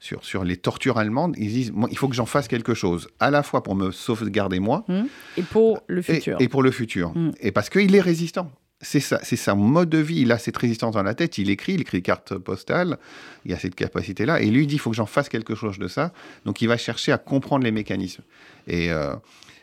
[0.00, 1.34] sur, sur les tortures allemandes.
[1.38, 4.60] Ils disent il faut que j'en fasse quelque chose, à la fois pour me sauvegarder
[4.60, 4.84] moi.
[4.88, 5.02] Mmh.
[5.36, 6.36] Et pour le futur.
[6.40, 7.12] Et, pour le futur.
[7.14, 7.32] Mmh.
[7.40, 8.50] Et parce qu'il est résistant.
[8.84, 10.22] C'est ça, c'est sa mode de vie.
[10.22, 11.38] Il a cette résistance dans la tête.
[11.38, 12.98] Il écrit, il écrit des cartes postales.
[13.44, 14.40] Il a cette capacité-là.
[14.40, 16.12] Et lui, il dit il faut que j'en fasse quelque chose de ça.
[16.46, 18.22] Donc, il va chercher à comprendre les mécanismes.
[18.66, 18.90] Et.
[18.90, 19.14] Euh,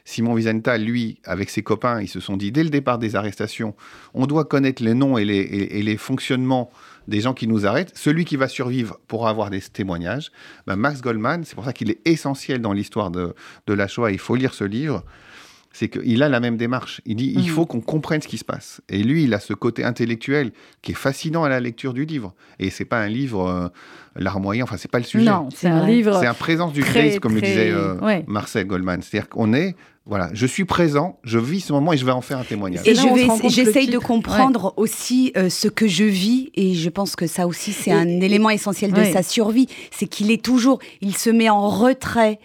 [0.09, 3.75] Simon Wiesenthal, lui, avec ses copains, ils se sont dit dès le départ des arrestations,
[4.15, 6.71] on doit connaître les noms et les, fonctionnements
[7.07, 7.95] des gens qui nous arrêtent.
[7.95, 10.31] Celui qui va survivre pourra avoir des témoignages.
[10.65, 13.35] Ben, Max Goldman, c'est pour ça qu'il est essentiel dans l'histoire de,
[13.67, 14.11] de la Shoah.
[14.11, 15.03] Il faut lire ce livre
[15.71, 17.01] c'est qu'il a la même démarche.
[17.05, 17.47] Il dit il mhm.
[17.47, 18.81] faut qu'on comprenne ce qui se passe.
[18.89, 22.33] Et lui, il a ce côté intellectuel qui est fascinant à la lecture du livre.
[22.57, 23.67] Et c'est pas un livre euh,
[24.15, 24.63] larmoyant.
[24.63, 25.25] Enfin, c'est pas le sujet.
[25.25, 26.19] Non, c'est un livre.
[26.19, 29.01] C'est un présence du Christ, comme le disait euh, Marcel Goldman.
[29.01, 29.75] C'est-à-dire qu'on est
[30.09, 32.81] voilà, je suis présent, je vis ce moment et je vais en faire un témoignage.
[32.87, 32.95] Et
[33.49, 37.73] j'essaye de comprendre aussi euh, ce que je vis et je pense que ça aussi
[37.73, 41.69] c'est un élément essentiel de sa survie, c'est qu'il est toujours, il se met en
[41.69, 42.39] retrait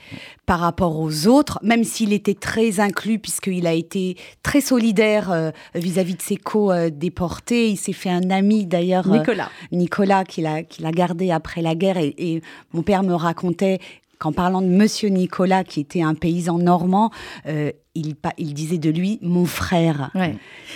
[0.44, 5.50] par rapport aux autres, même s'il était très inclus puisqu'il a été très solidaire euh,
[5.74, 7.70] vis-à-vis de ses co-déportés.
[7.70, 11.62] Il s'est fait un ami d'ailleurs, euh, Nicolas, Nicolas qu'il a, qu'il a gardé après
[11.62, 12.42] la guerre et, et
[12.74, 13.79] mon père me racontait
[14.22, 17.11] en parlant de Monsieur Nicolas, qui était un paysan normand,
[17.46, 20.11] euh, il, il, disait de lui mon frère.
[20.14, 20.28] Euh,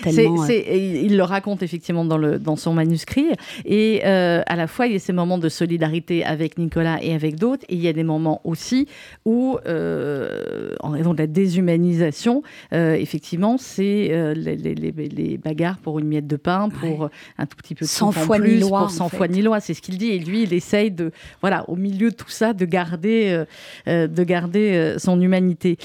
[0.06, 3.26] il le raconte effectivement dans, le, dans son manuscrit.
[3.64, 7.14] Et euh, à la fois, il y a ces moments de solidarité avec Nicolas et
[7.14, 7.64] avec d'autres.
[7.68, 8.86] Et il y a des moments aussi
[9.24, 16.36] où, en raison de la déshumanisation, effectivement, c'est les, les, bagarres pour une miette de
[16.36, 19.42] pain, pour un tout petit peu de sans foi ni loi, pour sans foi ni
[19.42, 19.60] loi.
[19.60, 20.10] C'est ce qu'il dit.
[20.10, 23.44] Et lui, il essaye de, voilà, au milieu de tout ça, de garder,
[23.86, 25.78] de garder son humanité.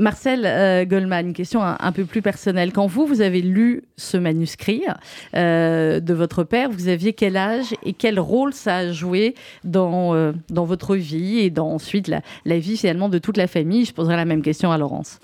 [0.00, 2.72] Marcel euh, Goldman, question un, peu plus personnelle.
[2.72, 4.82] Quand vous, vous avez lu ce manuscrit
[5.36, 10.14] euh, de votre père, vous aviez quel âge et quel rôle ça a joué dans,
[10.14, 13.84] euh, dans votre vie et dans ensuite la, vie finalement de toute la famille?
[13.84, 15.20] Je poserai la même question à Laurence.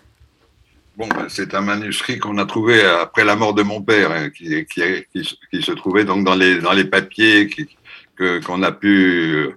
[0.99, 4.29] Bon, ben, c'est un manuscrit qu'on a trouvé après la mort de mon père, hein,
[4.29, 4.67] qui,
[5.63, 7.49] se trouvait donc dans les, dans les papiers
[8.19, 9.49] qu'on a pu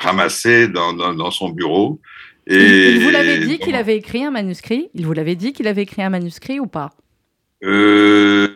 [0.00, 1.98] ramasser dans, dans, son bureau.
[2.46, 5.66] Et il vous l'avait dit qu'il avait écrit un manuscrit Il vous l'avait dit qu'il
[5.66, 6.92] avait écrit un manuscrit ou pas?
[7.62, 8.48] Euh,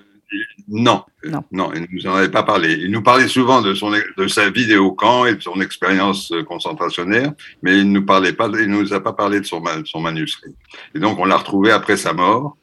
[0.69, 2.75] non, non, non, il ne nous en avait pas parlé.
[2.75, 6.33] Il nous parlait souvent de, son, de sa vie au camp et de son expérience
[6.47, 10.01] concentrationnaire, mais il ne nous, parlait pas, il nous a pas parlé de son, son
[10.01, 10.55] manuscrit.
[10.95, 12.59] Et donc, on l'a retrouvé après sa mort.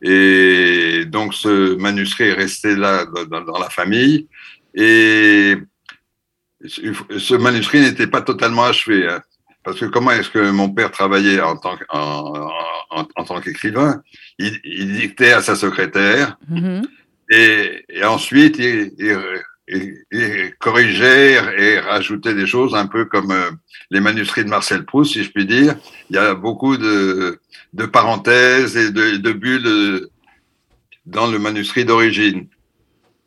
[0.00, 4.28] Et donc, ce manuscrit est resté là dans, la famille.
[4.74, 5.54] Et
[6.64, 9.06] ce manuscrit n'était pas totalement achevé.
[9.06, 9.20] Hein.
[9.64, 14.02] Parce que comment est-ce que mon père travaillait en tant, en, tant qu'écrivain?
[14.38, 14.60] Il,
[14.92, 16.84] dictait à sa secrétaire mm-hmm.
[17.30, 23.50] et, ensuite il, corrigeait et rajoutait des choses un peu comme euh,
[23.90, 25.76] les manuscrits de Marcel Proust, si je puis dire.
[26.10, 27.40] Il y a beaucoup de,
[27.72, 30.10] de parenthèses et de, de bulles euh,
[31.06, 32.48] dans le manuscrit d'origine.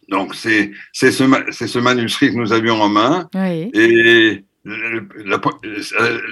[0.10, 5.40] Donc c'est ce, ce manuscrit que nous avions en main et la,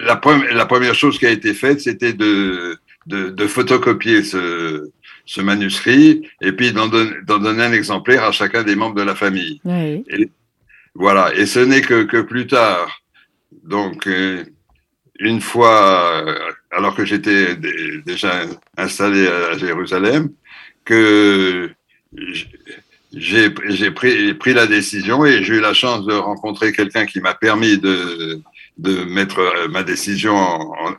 [0.06, 0.22] la,
[0.54, 4.90] la, première chose qui a été faite, c'était de, de, de, photocopier ce,
[5.26, 9.62] ce, manuscrit et puis d'en donner un exemplaire à chacun des membres de la famille.
[9.64, 10.04] Oui.
[10.10, 10.32] Et,
[10.96, 11.34] voilà.
[11.36, 13.02] Et ce n'est que, que, plus tard,
[13.64, 14.44] donc euh,
[15.20, 16.26] une fois,
[16.72, 17.56] alors que j'étais
[18.06, 18.46] déjà
[18.78, 20.30] installé à Jérusalem,
[20.86, 21.70] que
[23.16, 23.50] j'ai
[23.92, 27.78] pris, pris, la décision et j'ai eu la chance de rencontrer quelqu'un qui m'a permis
[27.78, 28.42] de,
[28.78, 30.36] de, mettre euh, ma décision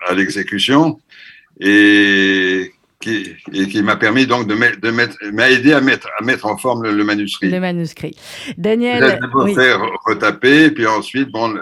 [0.06, 1.00] à l'exécution
[1.60, 6.08] et qui, et qui m'a permis donc de, mettre, de mettre, m'a aidé à mettre,
[6.18, 7.50] à mettre en forme le, manuscrit.
[7.50, 8.16] Le manuscrit.
[8.56, 9.20] Daniel.
[9.34, 9.54] oui.
[9.54, 11.54] faire retaper, puis ensuite, bon,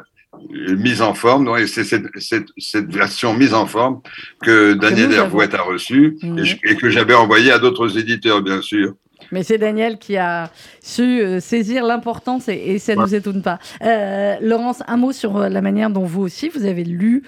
[0.51, 1.45] mise en forme.
[1.45, 4.01] Donc, c'est cette, cette, cette, version mise en forme
[4.43, 6.45] que Daniel Hervouet a reçue et, mhm.
[6.65, 8.95] et, que j'avais envoyée à d'autres éditeurs, bien sûr.
[9.31, 10.51] Mais c'est Daniel qui a
[10.83, 13.59] su euh, saisir l'importance et, ça ne nous étonne pas.
[13.83, 17.23] Euh, Laurence, un mot sur euh, la manière dont vous aussi, vous avez lu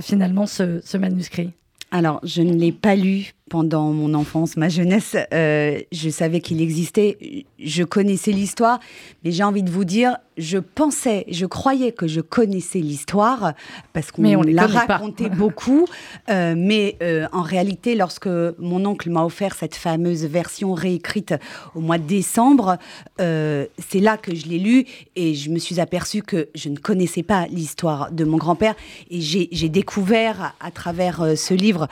[0.00, 1.52] finalement ce, ce manuscrit?
[1.90, 5.16] Alors, je ne l'ai pas lu pendant mon enfance, ma jeunesse.
[5.32, 8.80] Euh, je savais qu'il existait, je connaissais l'histoire,
[9.24, 13.54] mais j'ai envie de vous dire, je pensais, je croyais que je connaissais l'histoire
[13.92, 15.86] parce qu'on l'a raconté beaucoup,
[16.28, 21.34] euh, mais euh, en réalité, lorsque mon oncle m'a offert cette fameuse version réécrite
[21.76, 22.78] au mois de décembre,
[23.18, 24.84] c'est là que je l'ai lu
[25.14, 28.74] et je me suis aperçue que je ne connaissais pas l'histoire de mon grand-père
[29.10, 31.88] et j'ai découvert à travers ce livre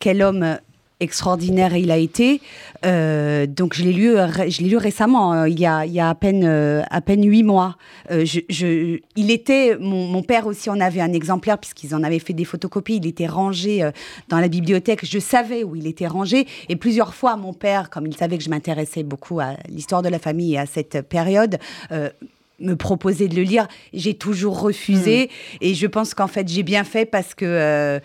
[0.00, 0.58] quel homme
[1.00, 2.40] extraordinaire il a été.
[2.84, 4.14] Euh, donc je l'ai lu,
[4.48, 7.00] je l'ai lu récemment, euh, il, y a, il y a à peine euh, à
[7.00, 7.76] peine huit mois.
[8.10, 12.44] je, il était mon, père aussi en avait un exemplaire puisqu'ils en avaient fait des
[12.44, 12.96] photocopies.
[12.96, 13.88] Il était rangé
[14.28, 15.04] dans la bibliothèque.
[15.04, 18.44] Je savais où il était rangé et plusieurs fois mon père, comme il savait que
[18.44, 21.58] je m'intéressais beaucoup à l'histoire de la famille et à cette période
[22.62, 25.24] me proposait de le lire, j'ai toujours refusé.
[25.24, 25.56] Mmh.
[25.62, 27.98] Et je pense qu'en fait, j'ai bien fait parce que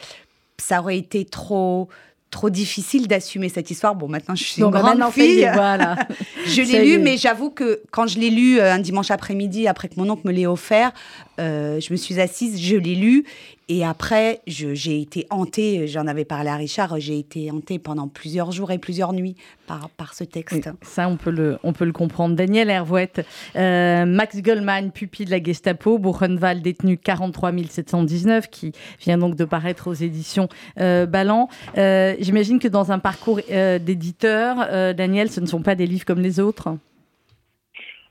[0.60, 1.90] ça aurait été trop
[2.36, 3.96] trop difficile d'assumer cette histoire.
[3.96, 5.50] Bon, maintenant, je suis une grande fille.
[5.54, 5.96] Voilà.
[6.48, 9.88] je l'ai lu, mais j'avoue que quand je l'ai lu euh, un dimanche après-midi, après
[9.88, 10.92] que mon oncle me l'ait offert,
[11.40, 13.24] euh, je me suis assise, je l'ai lu
[13.68, 18.52] et après, j'ai été hantée, j'en avais parlé à Richard, j'ai été hantée pendant plusieurs
[18.52, 19.36] jours et plusieurs nuits
[19.68, 20.70] par, par ce texte.
[20.84, 22.36] ça, on peut, le, on peut le comprendre.
[22.36, 29.18] Daniel Hervouette, euh, Max Goldman, pupille de la Gestapo, Buchenwald, détenu 43 719, qui vient
[29.18, 30.48] donc de paraître aux éditions
[30.80, 31.50] euh, Ballant.
[31.76, 36.22] Euh, j'imagine que dans un parcours d'éditeur, Daniel, ce ne sont pas des livres comme
[36.22, 36.70] les autres?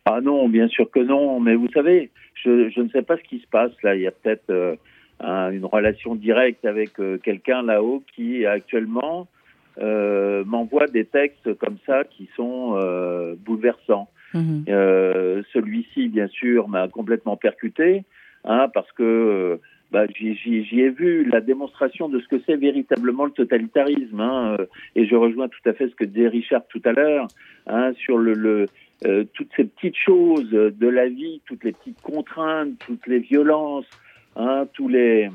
[0.05, 2.11] Ah non, bien sûr que non, mais vous savez,
[2.43, 3.95] je, je ne sais pas ce qui se passe là.
[3.95, 4.77] Il y a peut-être
[5.25, 9.27] une relation directe avec euh, quelqu'un là-haut qui actuellement
[9.79, 14.09] euh, m'envoie des textes comme ça qui sont euh, bouleversants.
[14.35, 14.65] Mhm.
[15.53, 18.03] Celui-ci, bien sûr, m'a complètement percuté,
[18.45, 19.61] hein, parce que
[19.93, 24.19] bah, j'y ai vu la démonstration de ce que c'est véritablement le totalitarisme.
[24.19, 24.57] Hein,
[24.97, 27.29] et je rejoins tout à fait ce que disait Richard tout à l'heure
[27.69, 28.67] hein, sur le, le
[29.35, 33.87] toutes ces petites choses de la vie, toutes les petites contraintes, toutes les violences,
[34.37, 35.31] hein, tous les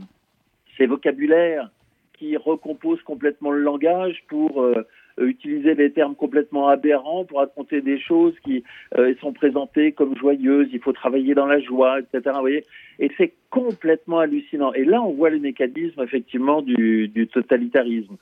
[0.77, 1.69] ces vocabulaires
[2.13, 4.85] qui recomposent complètement le langage pour euh,
[5.17, 8.63] utiliser des termes complètement aberrants pour raconter des choses qui
[8.97, 12.21] euh, sont présentées comme joyeuses, il faut travailler dans la joie, etc.
[12.35, 12.65] Vous voyez
[12.99, 14.73] et c'est complètement hallucinant.
[14.73, 18.17] Et là, on voit le mécanisme effectivement du, du totalitarisme.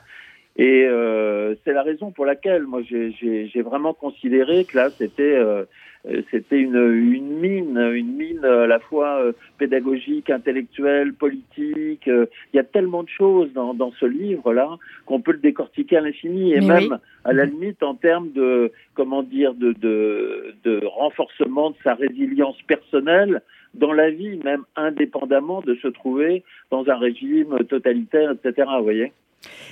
[0.57, 5.65] Et euh, c'est la raison pour laquelle moi j'ai vraiment considéré que là c'était euh,
[6.07, 12.07] euh, c'était une, une mine, une mine à la fois euh, pédagogique, intellectuelle, politique.
[12.07, 16.01] Il y a tellement de choses dans, dans ce livre-là qu'on peut le décortiquer à
[16.01, 21.71] l'infini et même à la limite en termes de comment dire de, de, de renforcement
[21.71, 23.41] de sa résilience personnelle
[23.73, 28.67] dans la vie, même indépendamment de se trouver dans un régime totalitaire, etc.
[28.77, 29.11] Vous voyez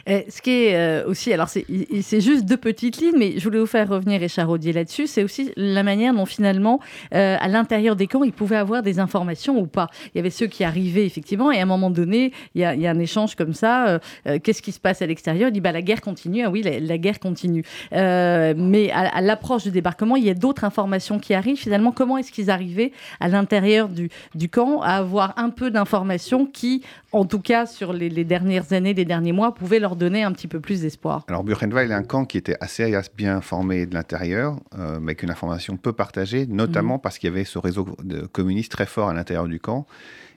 [0.08, 3.66] ce qui est euh, aussi, alors c'est juste deux petites lignes, mais je voulais vous
[3.66, 6.80] faire revenir Richard Audier là-dessus, c'est aussi la manière dont finalement,
[7.14, 9.90] euh, à l'intérieur des camps, ils pouvaient avoir des informations ou pas.
[10.14, 12.90] Il y avait ceux qui arrivaient effectivement, et à un moment donné, il y a,
[12.90, 15.50] un échange comme ça, euh, qu'est-ce qui se passe à l'extérieur?
[15.50, 17.64] Il dit, bah, la guerre continue, ah oui, la, guerre continue.
[17.92, 21.58] mais à, l'approche du débarquement, il y a d'autres informations qui arrivent.
[21.58, 26.84] Finalement, comment est-ce qu'ils arrivaient à l'intérieur du camp à avoir un peu d'informations qui,
[27.16, 30.34] en tout cas sur les, les dernières années, les derniers mois, pouvaient leur donner un
[30.34, 33.94] petit peu plus d'espoir Alors Buchenwald est un camp qui était assez bien formé de
[33.94, 37.02] l'intérieur, euh, mais qu'une information peu partagée, notamment mhm.
[37.02, 39.86] parce qu'il y avait ce réseau de communistes très fort à l'intérieur du camp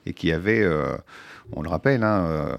[0.05, 0.95] et qui avait, euh,
[1.51, 2.57] on le rappelle, hein,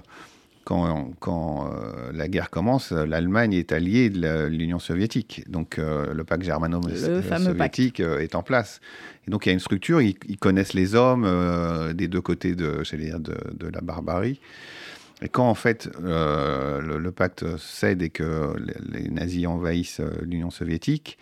[0.61, 1.71] euh, quand, quand
[2.13, 5.45] la guerre commence, l'Allemagne est alliée de l'Union soviétique.
[5.49, 8.81] Donc le pacte germano-soviétique est en place.
[9.27, 12.83] Et donc il y a une structure, ils, connaissent les hommes des deux côtés de,
[12.97, 14.41] dire, de, de la barbarie.
[15.23, 18.55] Et quand en fait euh, le, pacte cède et que
[18.91, 21.19] les, nazis envahissent euh, l'Union soviétique,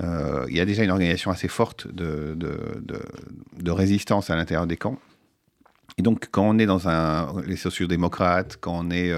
[0.00, 4.76] euh, il y a déjà une organisation assez forte de, de, résistance à l'intérieur des
[4.76, 4.98] camps.
[5.98, 9.12] Et donc quand on est dans un, les sociodémocrates, quand on est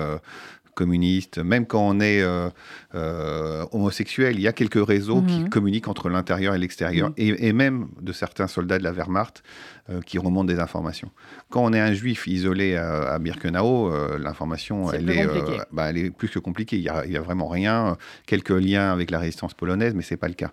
[0.74, 2.50] communiste, même quand on est euh,
[2.94, 5.48] euh, homosexuel, il y a quelques réseaux qui mhm.
[5.48, 7.14] communiquent entre l'intérieur et l'extérieur, mhm.
[7.16, 9.42] et, même de certains soldats de la Wehrmacht
[9.88, 11.10] euh, qui remontent des informations.
[11.48, 15.26] Quand on est un juif isolé à, Birkenau, l'information, elle, est,
[15.72, 16.76] bah, elle est plus que compliquée.
[16.76, 17.96] Il n'y a, a, vraiment rien,
[18.26, 20.52] quelques liens avec la résistance polonaise, mais ce n'est pas le cas.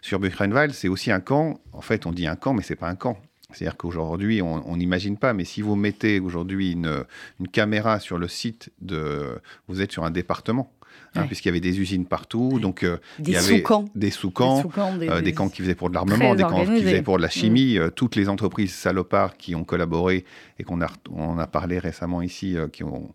[0.00, 1.60] Sur Buchenwald, c'est aussi un camp.
[1.72, 3.16] En fait, on dit un camp, mais c'est pas un camp.
[3.52, 7.04] C'est-à-dire qu'aujourd'hui, on n'imagine pas, mais si vous mettez aujourd'hui une,
[7.52, 9.40] caméra sur le site de...
[9.68, 10.72] Vous êtes sur un département.
[11.14, 13.62] Hein, puisqu'il y avait des usines partout, donc euh, des il y avait
[13.94, 14.62] des sous-camps,
[14.98, 17.28] des, euh, camps qui faisaient pour de l'armement, des camps qui faisaient pour de la
[17.28, 17.82] chimie, mm.
[17.82, 20.24] euh, toutes les entreprises salopards qui ont collaboré
[20.58, 23.12] et qu'on a, on a parlé récemment ici, qui ont,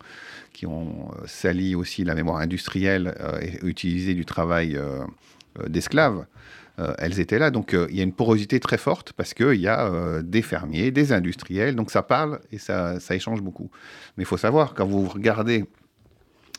[0.53, 4.79] qui ont sali aussi la mémoire industrielle et utilisé du travail
[5.67, 6.25] d'esclaves.
[6.80, 7.49] Euh, elles étaient là.
[7.49, 10.43] Donc euh, il y a une porosité très forte parce qu'il y a euh, des
[10.43, 13.71] fermiers, des industriels, donc ça parle et ça, ça échange beaucoup.
[14.15, 15.65] Mais il faut savoir, quand vous regardez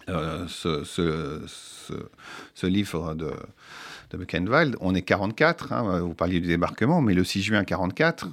[0.08, 1.46] ce,
[2.66, 3.30] livre de,
[4.10, 8.28] de Buchenwald, on est 44, hein, vous parliez du débarquement, mais le 6 juin 44,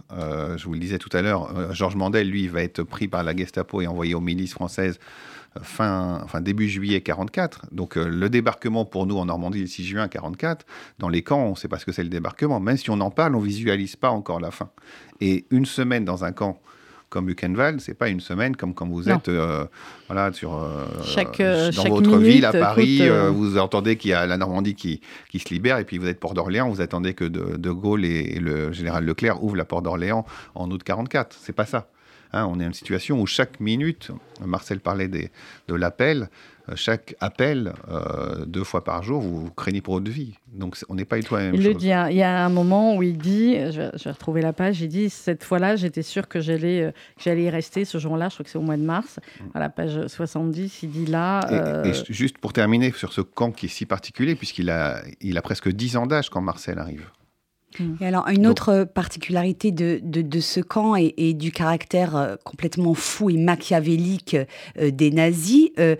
[0.58, 3.36] je vous le disais tout à l'heure, Georges Mandel, lui, va être pris par la
[3.36, 5.00] Gestapo et envoyé aux milices françaises
[5.62, 7.68] fin, enfin début juillet 44.
[7.72, 10.66] Donc euh, le débarquement pour nous en Normandie le 6 juin 44,
[11.00, 12.60] dans les camps, on ne sait pas ce que c'est le débarquement.
[12.60, 14.70] Même si on en parle, on visualise pas encore la fin.
[15.22, 16.60] Et une semaine dans un camp
[17.10, 19.66] comme Buchenwald, c'est pas une semaine comme quand vous êtes euh,
[20.08, 23.02] voilà sur euh, chaque, dans votre ville à Paris,
[23.32, 25.00] vous entendez qu'il y a la Normandie qui,
[25.30, 28.40] qui se libère et puis vous êtes Port d'Orléans, vous attendez que de, Gaulle et,
[28.40, 30.26] le général Leclerc ouvrent la Porte d'Orléans
[30.56, 31.38] en août 44.
[31.40, 31.88] C'est pas ça.
[32.36, 34.12] Hein, on est dans une situation où chaque minute,
[34.46, 35.32] Marcel parlait des,
[35.70, 36.28] de l'appel,
[36.68, 40.34] euh, chaque appel, euh, deux fois par jour, vous, craignez pour votre vie.
[40.52, 41.74] Donc on n'est pas du tout la même il chose.
[41.74, 42.10] Le dit, hein.
[42.10, 45.10] il y a un moment où il dit, je vais, retrouver la page, il dit,
[45.10, 48.50] cette fois-là, j'étais sûr que j'allais, euh, j'allais y rester ce jour-là, je crois que
[48.50, 49.44] c'est au mois de mars, mm.
[49.54, 51.86] à la page 70, il dit là...
[51.86, 55.42] Et, juste pour terminer sur ce camp qui est si particulier, puisqu'il a, il a
[55.42, 57.06] presque 10 ans d'âge quand Marcel arrive.
[57.80, 57.96] Mm.
[58.02, 63.30] Et alors, une autre particularité de, de, ce camp et, du caractère euh, complètement fou
[63.30, 64.38] et machiavélique
[64.80, 65.96] euh, des nazis, euh,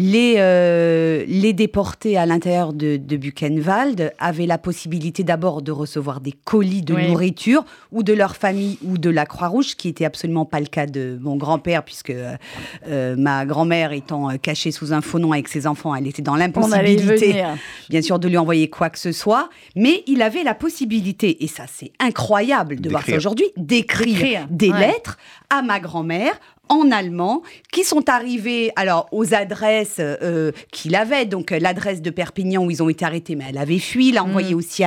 [0.00, 6.32] les, euh, les déportés à l'intérieur de, Buchenwald avaient la possibilité d'abord de recevoir des
[6.32, 10.58] colis de nourriture ou de leur famille ou de la Croix-Rouge, qui n'était absolument pas
[10.58, 15.32] le cas de mon grand-père, puisque euh, ma grand-mère étant cachée sous un faux nom
[15.32, 17.44] avec ses enfants, elle était dans l'impossibilité,
[17.90, 19.50] bien sûr, de lui envoyer quoi que ce soit.
[19.76, 24.72] Mais il avait la possibilité, et ça c'est incroyable de voir ça aujourd'hui, d'écrire des
[24.72, 25.18] lettres
[25.50, 26.38] à ma grand-mère
[26.70, 27.42] en allemand
[27.72, 31.26] qui sont arrivés alors aux adresses euh, qu'il avait.
[31.26, 34.54] Donc l'adresse de Perpignan où ils ont été arrêtés mais elle avait fui l'a envoyé
[34.54, 34.58] mm.
[34.58, 34.82] aussi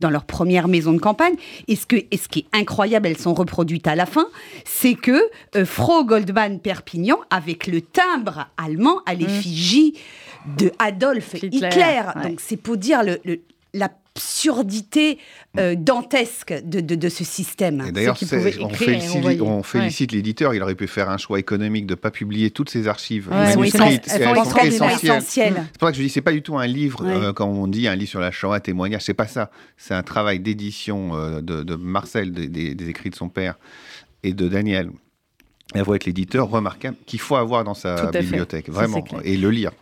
[0.00, 1.34] dans leur première maison de campagne.
[1.68, 4.26] Et ce que ce qui est incroyable elles sont reproduites à la fin
[4.64, 5.22] c'est que
[5.54, 9.94] euh, Frau Goldman Perpignan avec le timbre allemand à l'effigie
[10.58, 13.40] de Adolf Hitler, donc c'est pour dire le, le
[13.76, 15.18] la absurdité
[15.58, 17.84] euh, dantesque de, de, ce système.
[17.86, 18.16] Et d'ailleurs,
[18.60, 20.54] on, félicite, on félicite l'éditeur.
[20.54, 24.08] Il aurait pu faire un choix économique de ne pas publier toutes ces archives manuscrites.
[24.08, 25.54] Elles sont essentielles.
[25.72, 27.66] C'est pour ça que je dis, c'est pas du tout un livre, euh, quand on
[27.66, 29.50] dit un livre sur la Shoah, témoignage, c'est pas ça.
[29.76, 33.58] C'est un travail d'édition euh, de, Marcel, des écrits de son père,
[34.22, 34.90] et de Daniel
[35.74, 39.72] avec l'éditeur remarquable qu'il faut avoir dans sa bibliothèque, vraiment, et le lire.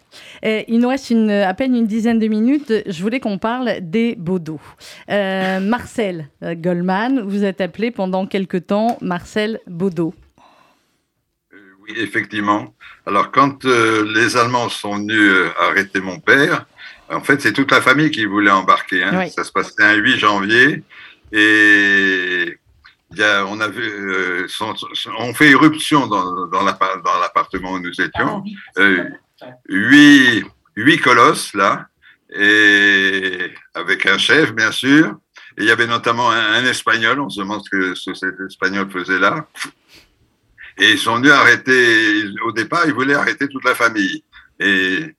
[0.42, 2.72] il nous reste une, à peine une dizaine de minutes.
[2.86, 4.60] Je voulais qu'on parle des Baudot.
[5.10, 10.14] Euh, Marcel Goldman, vous êtes appelé pendant quelque temps Marcel Baudot.
[11.52, 12.74] Euh, Oui, effectivement.
[13.06, 16.66] Alors, quand euh, les Allemands sont venus euh, arrêter mon père,
[17.10, 19.02] en fait, c'est toute la famille qui voulait embarquer.
[19.02, 19.26] Hein.
[19.28, 20.82] Ça se passait un 8 janvier
[21.32, 22.33] et
[23.18, 24.46] y a, on, a vu, euh,
[25.18, 28.42] on fait éruption dans, dans l'appartement où nous étions.
[28.76, 28.82] Ah,
[29.68, 30.44] huit,
[30.76, 31.88] huit colosses, là,
[32.34, 35.16] et avec un chef, bien sûr.
[35.56, 39.18] Et il y avait notamment un, Espagnol, on se demande ce que cet Espagnol faisait
[39.18, 39.46] là.
[40.78, 44.24] Et ils sont venus arrêter, au départ, ils voulaient arrêter toute la famille.
[44.60, 45.14] Et,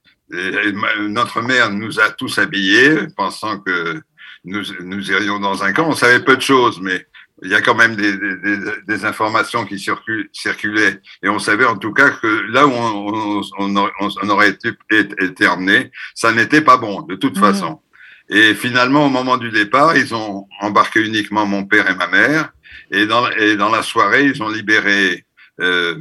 [1.08, 4.02] notre mère nous a tous habillés, pensant que
[4.44, 5.88] nous, nous irions dans un camp.
[5.88, 7.06] On savait peu de choses, mais
[7.44, 8.58] il y a quand même des, des,
[8.88, 11.02] des informations qui circulaient.
[11.22, 15.48] Et on savait en tout cas que là où on, on, on aurait été, été,
[15.48, 17.42] emmené, ça n'était pas bon, de toute mmh.
[17.42, 17.82] façon.
[18.30, 22.52] Et finalement, au moment du départ, ils ont embarqué uniquement mon père et ma mère.
[22.92, 25.26] Et dans, et dans la soirée, ils ont libéré
[25.62, 25.98] euh,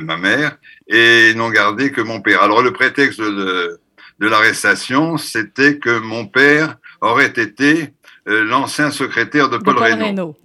[0.00, 0.56] ma, mère
[0.88, 2.42] et n'ont gardé que mon père.
[2.42, 3.80] Alors le prétexte de,
[4.18, 7.94] de l'arrestation, c'était que mon père aurait été
[8.26, 10.36] l'ancien secrétaire de Paul, Reynaud.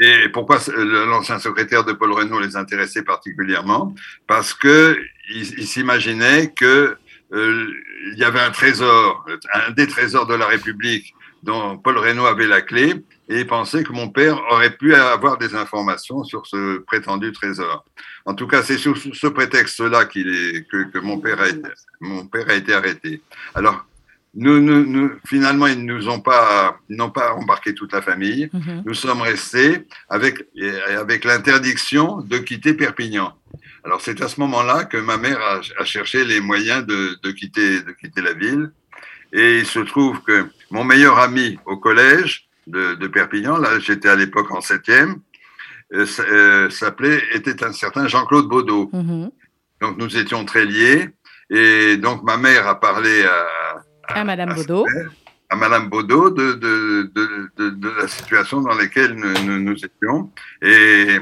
[0.00, 3.94] Et pourquoi l'ancien secrétaire de Paul Reynaud les intéressait particulièrement?
[4.26, 4.98] Parce que
[5.28, 6.96] il, s'imaginait que
[7.32, 7.66] euh,
[8.12, 12.46] il y avait un trésor, un des trésors de la République dont Paul Reynaud avait
[12.46, 12.94] la clé,
[13.28, 17.84] et il pensait que mon père aurait pu avoir des informations sur ce prétendu trésor.
[18.26, 21.68] En tout cas, c'est sur ce prétexte-là qu'il est, que, que, mon, père a été,
[22.00, 23.22] mon père a été arrêté.
[23.54, 23.86] Alors,
[24.34, 28.48] nous, nous, finalement, ils nous ont pas, n'ont pas embarqué toute la famille.
[28.52, 28.82] Mhm.
[28.86, 30.46] Nous sommes restés avec,
[30.86, 33.34] avec l'interdiction de quitter Perpignan.
[33.84, 37.30] Alors, c'est à ce moment-là que ma mère a, a cherché les moyens de, de,
[37.32, 38.70] quitter, de quitter la ville.
[39.32, 44.08] Et il se trouve que mon meilleur ami au collège de, de Perpignan, là, j'étais
[44.08, 45.16] à l'époque en septième,
[45.92, 48.90] euh, euh, s'appelait, était un certain Jean-Claude Baudot.
[48.92, 49.30] Mhm.
[49.80, 51.08] Donc, nous étions très liés.
[51.48, 53.46] Et donc, ma mère a parlé à,
[54.14, 54.86] à, Madame Baudot.
[55.48, 60.30] À Madame Baudot de, de, de, de, la situation dans laquelle nous, nous, étions.
[60.62, 61.18] Et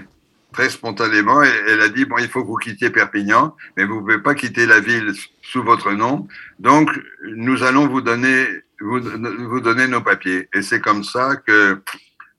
[0.52, 4.00] très spontanément, elle, a dit, bon, il faut que vous quittiez Perpignan, mais vous ne
[4.00, 5.12] pouvez pas quitter la ville
[5.42, 6.28] sous votre nom.
[6.58, 6.90] Donc,
[7.36, 8.46] nous allons vous donner,
[8.80, 10.48] vous, vous donner nos papiers.
[10.52, 11.80] Et c'est comme ça que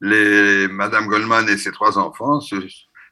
[0.02, 2.56] les, Madame Goldman et ses trois enfants se,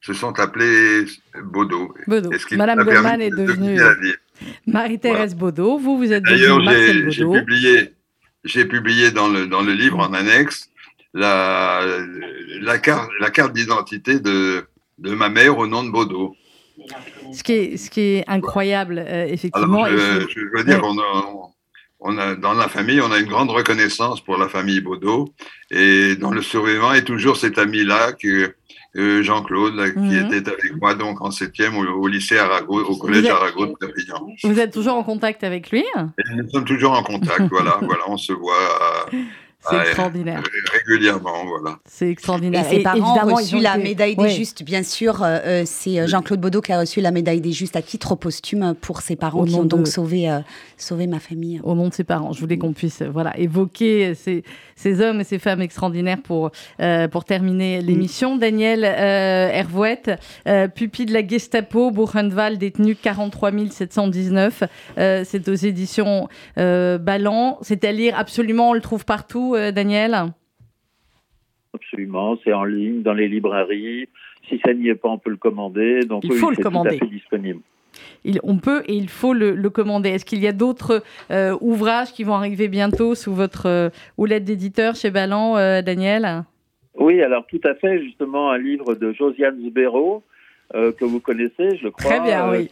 [0.02, 1.06] se sont appelés
[1.44, 1.94] Baudot.
[2.08, 2.32] Baudot.
[2.52, 3.80] Madame Goldman est devenue...
[4.66, 6.62] Marie-Thérèse Baudot, vous, vous êtes D'ailleurs,
[7.10, 7.94] j'ai publié,
[8.44, 10.70] j'ai publié dans le, dans le livre en annexe
[11.14, 11.82] la,
[12.62, 14.68] la carte, la carte d'identité de,
[15.00, 16.36] de ma mère au nom de Baudot.
[17.34, 19.86] Ce qui est, ce qui est incroyable, euh, effectivement.
[19.88, 21.52] je, veux dire qu'on a,
[22.00, 25.34] on a, dans la famille, on a une grande reconnaissance pour la famille Baudot.
[25.72, 28.54] Et dans le survivant est toujours cet ami-là que,
[28.96, 30.34] euh, Jean-Claude, qui mhm.
[30.34, 34.28] était avec moi donc en septième au, lycée Arago, au collège Arago de Perpignan.
[34.44, 35.84] Vous êtes toujours en contact avec lui?
[36.36, 38.54] Nous sommes toujours en contact, voilà, voilà, on se voit.
[39.70, 40.42] C'est extraordinaire.
[40.72, 41.78] Régulièrement, voilà.
[41.86, 42.66] C'est extraordinaire.
[42.72, 45.22] Et ses parents ont reçu la médaille des Justes, bien sûr.
[45.22, 48.76] Euh, euh, c'est Jean-Claude Baudot qui a reçu la médaille des Justes à titre posthume
[48.80, 50.30] pour ses parents qui ont donc sauvé,
[50.78, 51.60] sauvé ma famille.
[51.64, 52.32] Au nom de ses parents.
[52.32, 54.44] Je voulais qu'on puisse voilà, évoquer ces,
[54.78, 58.38] ces hommes et ces femmes extraordinaires pour, euh, pour terminer l'émission.
[58.38, 60.11] Daniel euh, Hervouette,
[60.47, 64.63] euh, pupille de la Gestapo, Buchenwald, détenu 43 719.
[64.95, 67.57] c'est aux éditions Ballant.
[67.61, 70.15] C'est à lire absolument, on le trouve partout, Daniel?
[71.73, 74.07] Absolument, c'est en ligne, dans les librairies.
[74.47, 76.01] Si ça n'y est pas, on peut le commander.
[76.05, 76.97] Donc, il faut le commander.
[76.97, 77.61] Tout à fait disponible
[78.43, 80.09] on peut et il faut le, commander.
[80.09, 84.43] Est-ce qu'il y a d'autres euh, ouvrages qui vont arriver bientôt sous votre euh, houlette
[84.43, 86.43] d'éditeur chez Ballant, euh, Daniel?
[86.95, 90.23] Oui, alors tout à fait, justement, un livre de Josiane Zubero,
[90.73, 92.11] que vous connaissez, je crois.
[92.11, 92.69] Très bien, oui.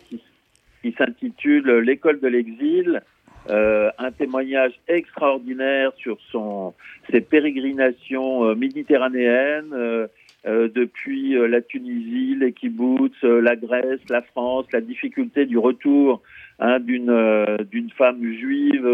[0.82, 3.02] qui, s'intitule L'école de l'exil.
[3.48, 6.74] un témoignage extraordinaire sur son,
[7.12, 10.08] ses pérégrinations méditerranéennes, euh,
[10.46, 16.22] depuis euh, la Tunisie, les kibbutz, euh, la Grèce, la France, la difficulté du retour
[16.60, 18.88] hein, d'une d'une femme juive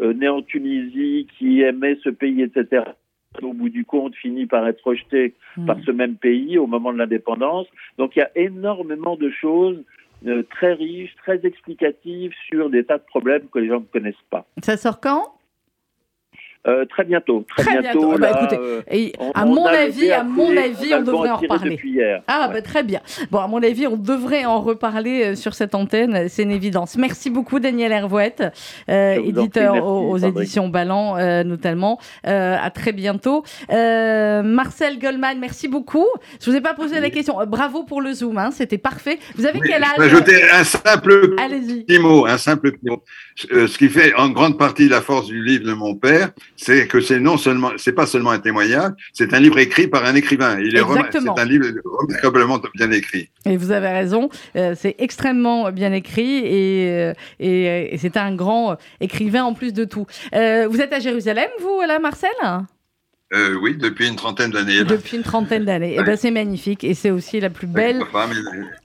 [0.00, 2.84] née en Tunisie qui aimait ce pays, etc.
[3.42, 5.66] Au bout du compte, finit par être rejetée mmh.
[5.66, 7.66] par ce même pays au moment de l'indépendance.
[7.98, 9.82] Donc il y a énormément de choses
[10.50, 14.46] très riches, très explicatives sur des tas de problèmes que les gens ne connaissent pas.
[14.62, 15.32] Ça sort quand?
[16.68, 18.16] Euh, très bientôt, très, bientôt.
[18.18, 21.76] Bah, écoutez, euh, à, mon avis, à mon avis, on, devrait en reparler.
[22.28, 23.00] Ah, bah, très bien.
[23.32, 26.96] Bon, à mon avis, on devrait en reparler euh, sur cette antenne, c'est une évidence.
[26.96, 28.44] Merci beaucoup, Daniel Hervouette,
[28.86, 31.98] éditeur aux, éditions Ballant, notamment.
[32.22, 33.42] à très bientôt.
[33.68, 36.06] Marcel Goldman, merci beaucoup.
[36.40, 37.38] Je vous ai pas posé la question.
[37.44, 39.18] Bravo pour le Zoom, hein, c'était parfait.
[39.34, 39.90] Vous avez quel âge?
[39.98, 43.02] Je ajouter un simple petit mot, un simple petit mot.
[43.34, 46.30] Ce qui fait en grande partie la force du livre de mon père,
[46.62, 50.04] c'est que c'est non seulement, c'est pas seulement un témoignage, c'est un livre écrit par
[50.04, 50.58] un écrivain.
[50.60, 53.28] Il est c'est un livre remarquablement bien écrit.
[53.44, 58.76] Et vous avez raison, euh, c'est extrêmement bien écrit et, euh, et, c'est un grand
[59.00, 60.06] écrivain en plus de tout.
[60.34, 62.30] Euh, vous êtes à Jérusalem, vous, là, Marcel?
[63.62, 64.84] Oui, depuis une trentaine d'années.
[64.84, 65.94] Depuis une trentaine d'années.
[65.94, 68.02] Et eh ben, c'est magnifique et c'est aussi la plus belle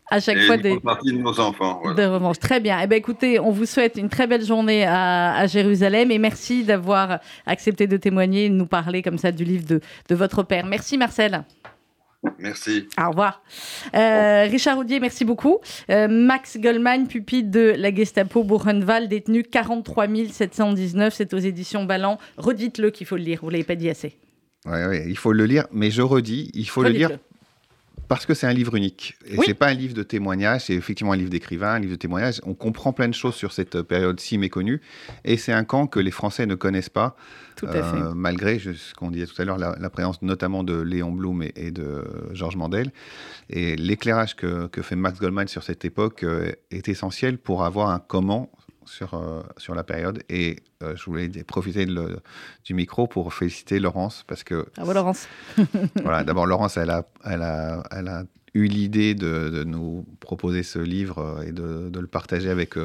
[0.10, 1.82] à chaque fois des partie de nos enfants.
[1.94, 2.80] De Très bien.
[2.84, 7.20] Eh ben, écoutez, on vous souhaite une très belle journée à, Jérusalem et merci d'avoir
[7.46, 10.66] accepté de témoigner et de nous parler comme ça du livre de, de votre père.
[10.66, 11.44] Merci Marcel.
[12.40, 12.88] Merci.
[13.00, 13.42] Au revoir.
[13.96, 15.60] Euh, Richard Audier, merci beaucoup.
[15.90, 21.14] Euh, Max Goldman, pupille de la Gestapo Buchenwald, détenu 43 719.
[21.14, 22.18] C'est aux éditions Ballant.
[22.38, 23.40] Redites-le qu'il faut le lire.
[23.42, 24.18] Vous ne l'avez pas dit assez.
[24.66, 27.12] Oui, ouais, il faut le lire, mais je redis, il faut le lire
[28.08, 29.16] parce que c'est un livre unique.
[29.26, 31.92] Et ce c'est pas un livre de témoignages, c'est effectivement un livre d'écrivain, un livre
[31.92, 32.42] de témoignages.
[32.46, 34.82] On comprend plein de choses sur cette période si méconnue.
[35.26, 37.16] Et c'est un camp que les Français ne connaissent pas.
[37.64, 41.72] Euh, malgré ce qu'on disait tout à l'heure, la, présence notamment de Léon Blum et,
[41.72, 42.04] de
[42.34, 42.92] Georges Mandel.
[43.50, 48.00] Et l'éclairage que, fait Max Goldman sur cette époque euh, est essentiel pour avoir un
[48.00, 48.52] comment
[48.88, 50.24] sur, euh, sur la période.
[50.30, 54.68] Et euh, je voulais profiter du micro pour féliciter Laurence parce que.
[54.76, 55.28] Bravo Laurence.
[56.04, 58.24] voilà, d'abord Laurence, elle a, elle a, elle a
[58.54, 62.76] eu l'idée de, nous proposer ce livre euh, et de, de le partager avec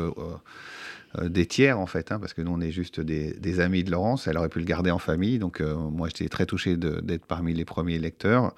[1.24, 3.90] des tiers en fait, hein, parce que nous on est juste des, des, amis de
[3.90, 4.26] Laurence.
[4.26, 7.66] Elle aurait pu le garder en famille, donc moi j'étais très touché d'être parmi les
[7.66, 8.54] premiers lecteurs.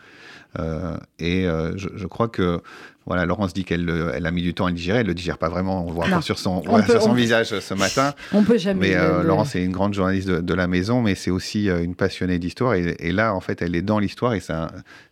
[1.19, 2.63] et je, je, crois que
[3.07, 5.01] voilà, Laurence dit qu'elle elle a mis du temps à le digérer.
[5.01, 5.85] Elle le digère pas vraiment.
[5.85, 8.15] On le voit sur son, sur son visage ce matin.
[8.33, 8.89] On peut jamais.
[8.89, 11.95] Mais euh, Laurence est une grande journaliste de, la maison, mais c'est aussi euh, une
[11.95, 12.75] passionnée d'histoire.
[12.75, 14.71] Et, là, en fait, elle est dans l'histoire et c'est un,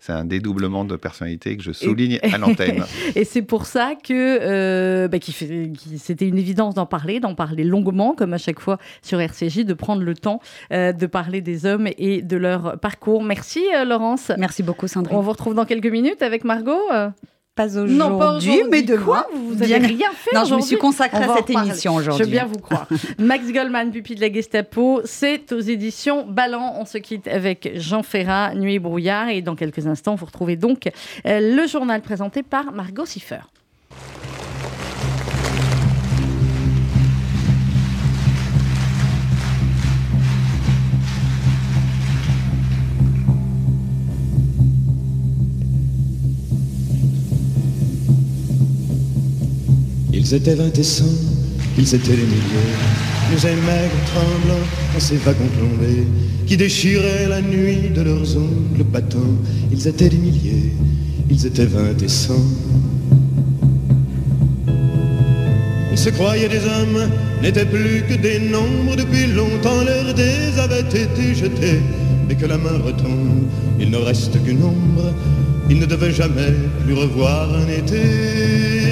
[0.09, 2.85] un, dédoublement de personnalité que je souligne à l'antenne.
[3.15, 5.19] et c'est pour ça que euh, bah,
[5.99, 9.75] c'était une évidence d'en parler, d'en parler longuement, comme à chaque fois sur RCJ, de
[9.75, 10.41] prendre le temps
[10.71, 13.23] de parler des hommes et de leur parcours.
[13.23, 14.31] Merci Laurence.
[14.39, 15.17] Merci beaucoup Sandrine.
[15.17, 16.81] On vous retrouve dans quelques minutes avec Margot.
[17.55, 21.37] Pas aujourd'hui, mais de quoi Vous n'avez rien fait Non, je me suis consacrée à
[21.37, 22.25] cette émission aujourd'hui.
[22.25, 22.89] Je veux bien vous croire.
[23.19, 26.77] Max Goldman, pupille de la Gestapo, c'est aux éditions Ballant.
[26.79, 29.29] On se quitte avec Jean Ferrat, Nuit et brouillard.
[29.29, 30.89] Et dans quelques instants, vous retrouvez donc
[31.27, 33.41] euh, le journal présenté par Margot Siffer.
[50.25, 51.05] Ils étaient vingt et cent,
[51.77, 52.77] ils étaient des milliers,
[53.33, 54.67] nous aimaient tremblants
[54.97, 56.07] en ces wagons plombés,
[56.47, 59.19] qui déchiraient la nuit de leurs ongles battants.
[59.73, 60.75] Ils étaient des milliers,
[61.29, 62.47] ils étaient vingt et cent.
[65.91, 67.11] Ils se croyaient des hommes,
[67.43, 71.81] n'étaient plus que des nombres, depuis longtemps leurs dés avaient été jetés.
[72.29, 73.49] Mais que la main retombe,
[73.81, 75.13] il ne reste qu'une ombre,
[75.69, 76.55] ils ne devaient jamais
[76.85, 78.92] plus revoir un été.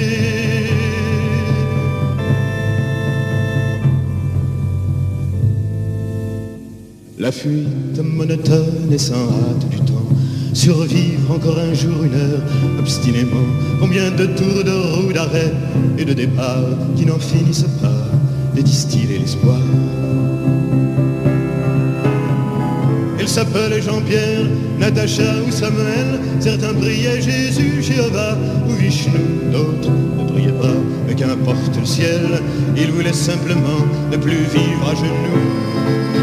[7.21, 10.09] La fuite monotone et sans hâte du temps,
[10.53, 12.41] survivre encore un jour, une heure,
[12.79, 13.45] obstinément,
[13.79, 15.53] combien de tours de roue, d'arrêt
[15.99, 16.63] et de départ
[16.95, 18.07] qui n'en finissent pas.
[18.55, 19.59] De distiller l'espoir.
[23.19, 24.47] Ils s'appelaient Jean-Pierre,
[24.79, 28.35] Natacha ou Samuel, certains priaient Jésus, Jéhovah
[28.67, 29.11] ou Vishnu,
[29.53, 30.75] d'autres ne priaient pas,
[31.07, 32.41] mais qu'importe le ciel,
[32.75, 36.20] ils voulaient simplement ne plus vivre à genoux.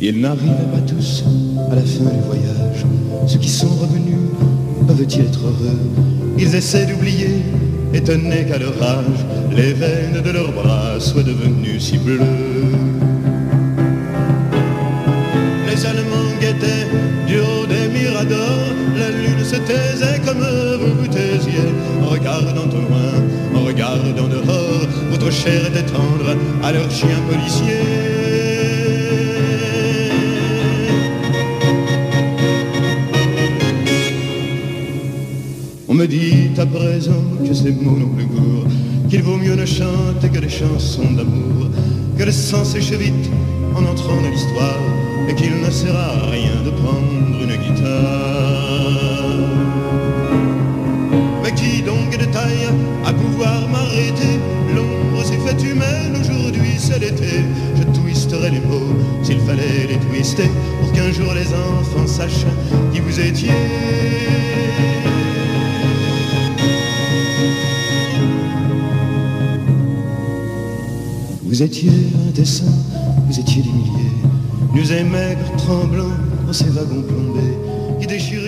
[0.00, 1.24] Ils n'arrivaient pas tous
[1.72, 2.84] à la fin du voyage.
[3.26, 4.30] Ceux qui sont revenus
[4.86, 5.76] peuvent-ils être heureux?
[6.38, 7.42] Ils essaient d'oublier,
[7.92, 12.20] étonnés qu'à leur âge, les veines de leurs bras soient devenues si bleues.
[15.68, 16.86] Les Allemands guettaient
[17.26, 21.72] du haut des miradors, la lune se taisait comme vous vous taisiez,
[22.04, 28.17] en regardant au loin, en regardant dehors, votre chair était tendre à leurs chiens policiers.
[36.58, 38.64] À présent que ces mots n'ont plus goût
[39.08, 41.68] qu'il vaut mieux ne chanter que des chansons d'amour,
[42.16, 43.30] que le sang sèche vite
[43.76, 44.80] en entrant dans l'histoire,
[45.28, 47.92] et qu'il ne sert à rien de prendre une guitare.
[51.44, 52.68] Mais qui donc est de taille
[53.06, 54.40] à pouvoir m'arrêter?
[54.74, 57.44] L'ombre s'est faite humaine, aujourd'hui c'est l'été.
[57.76, 60.50] Je twisterai les mots s'il fallait les twister,
[60.80, 62.46] pour qu'un jour les enfants sachent
[62.92, 63.50] qui vous étiez.
[71.58, 72.72] Vous étiez un dessin,
[73.26, 77.58] vous étiez des milliers, et maigres, tremblants dans ces wagons plombés,
[78.00, 78.47] qui déchiriez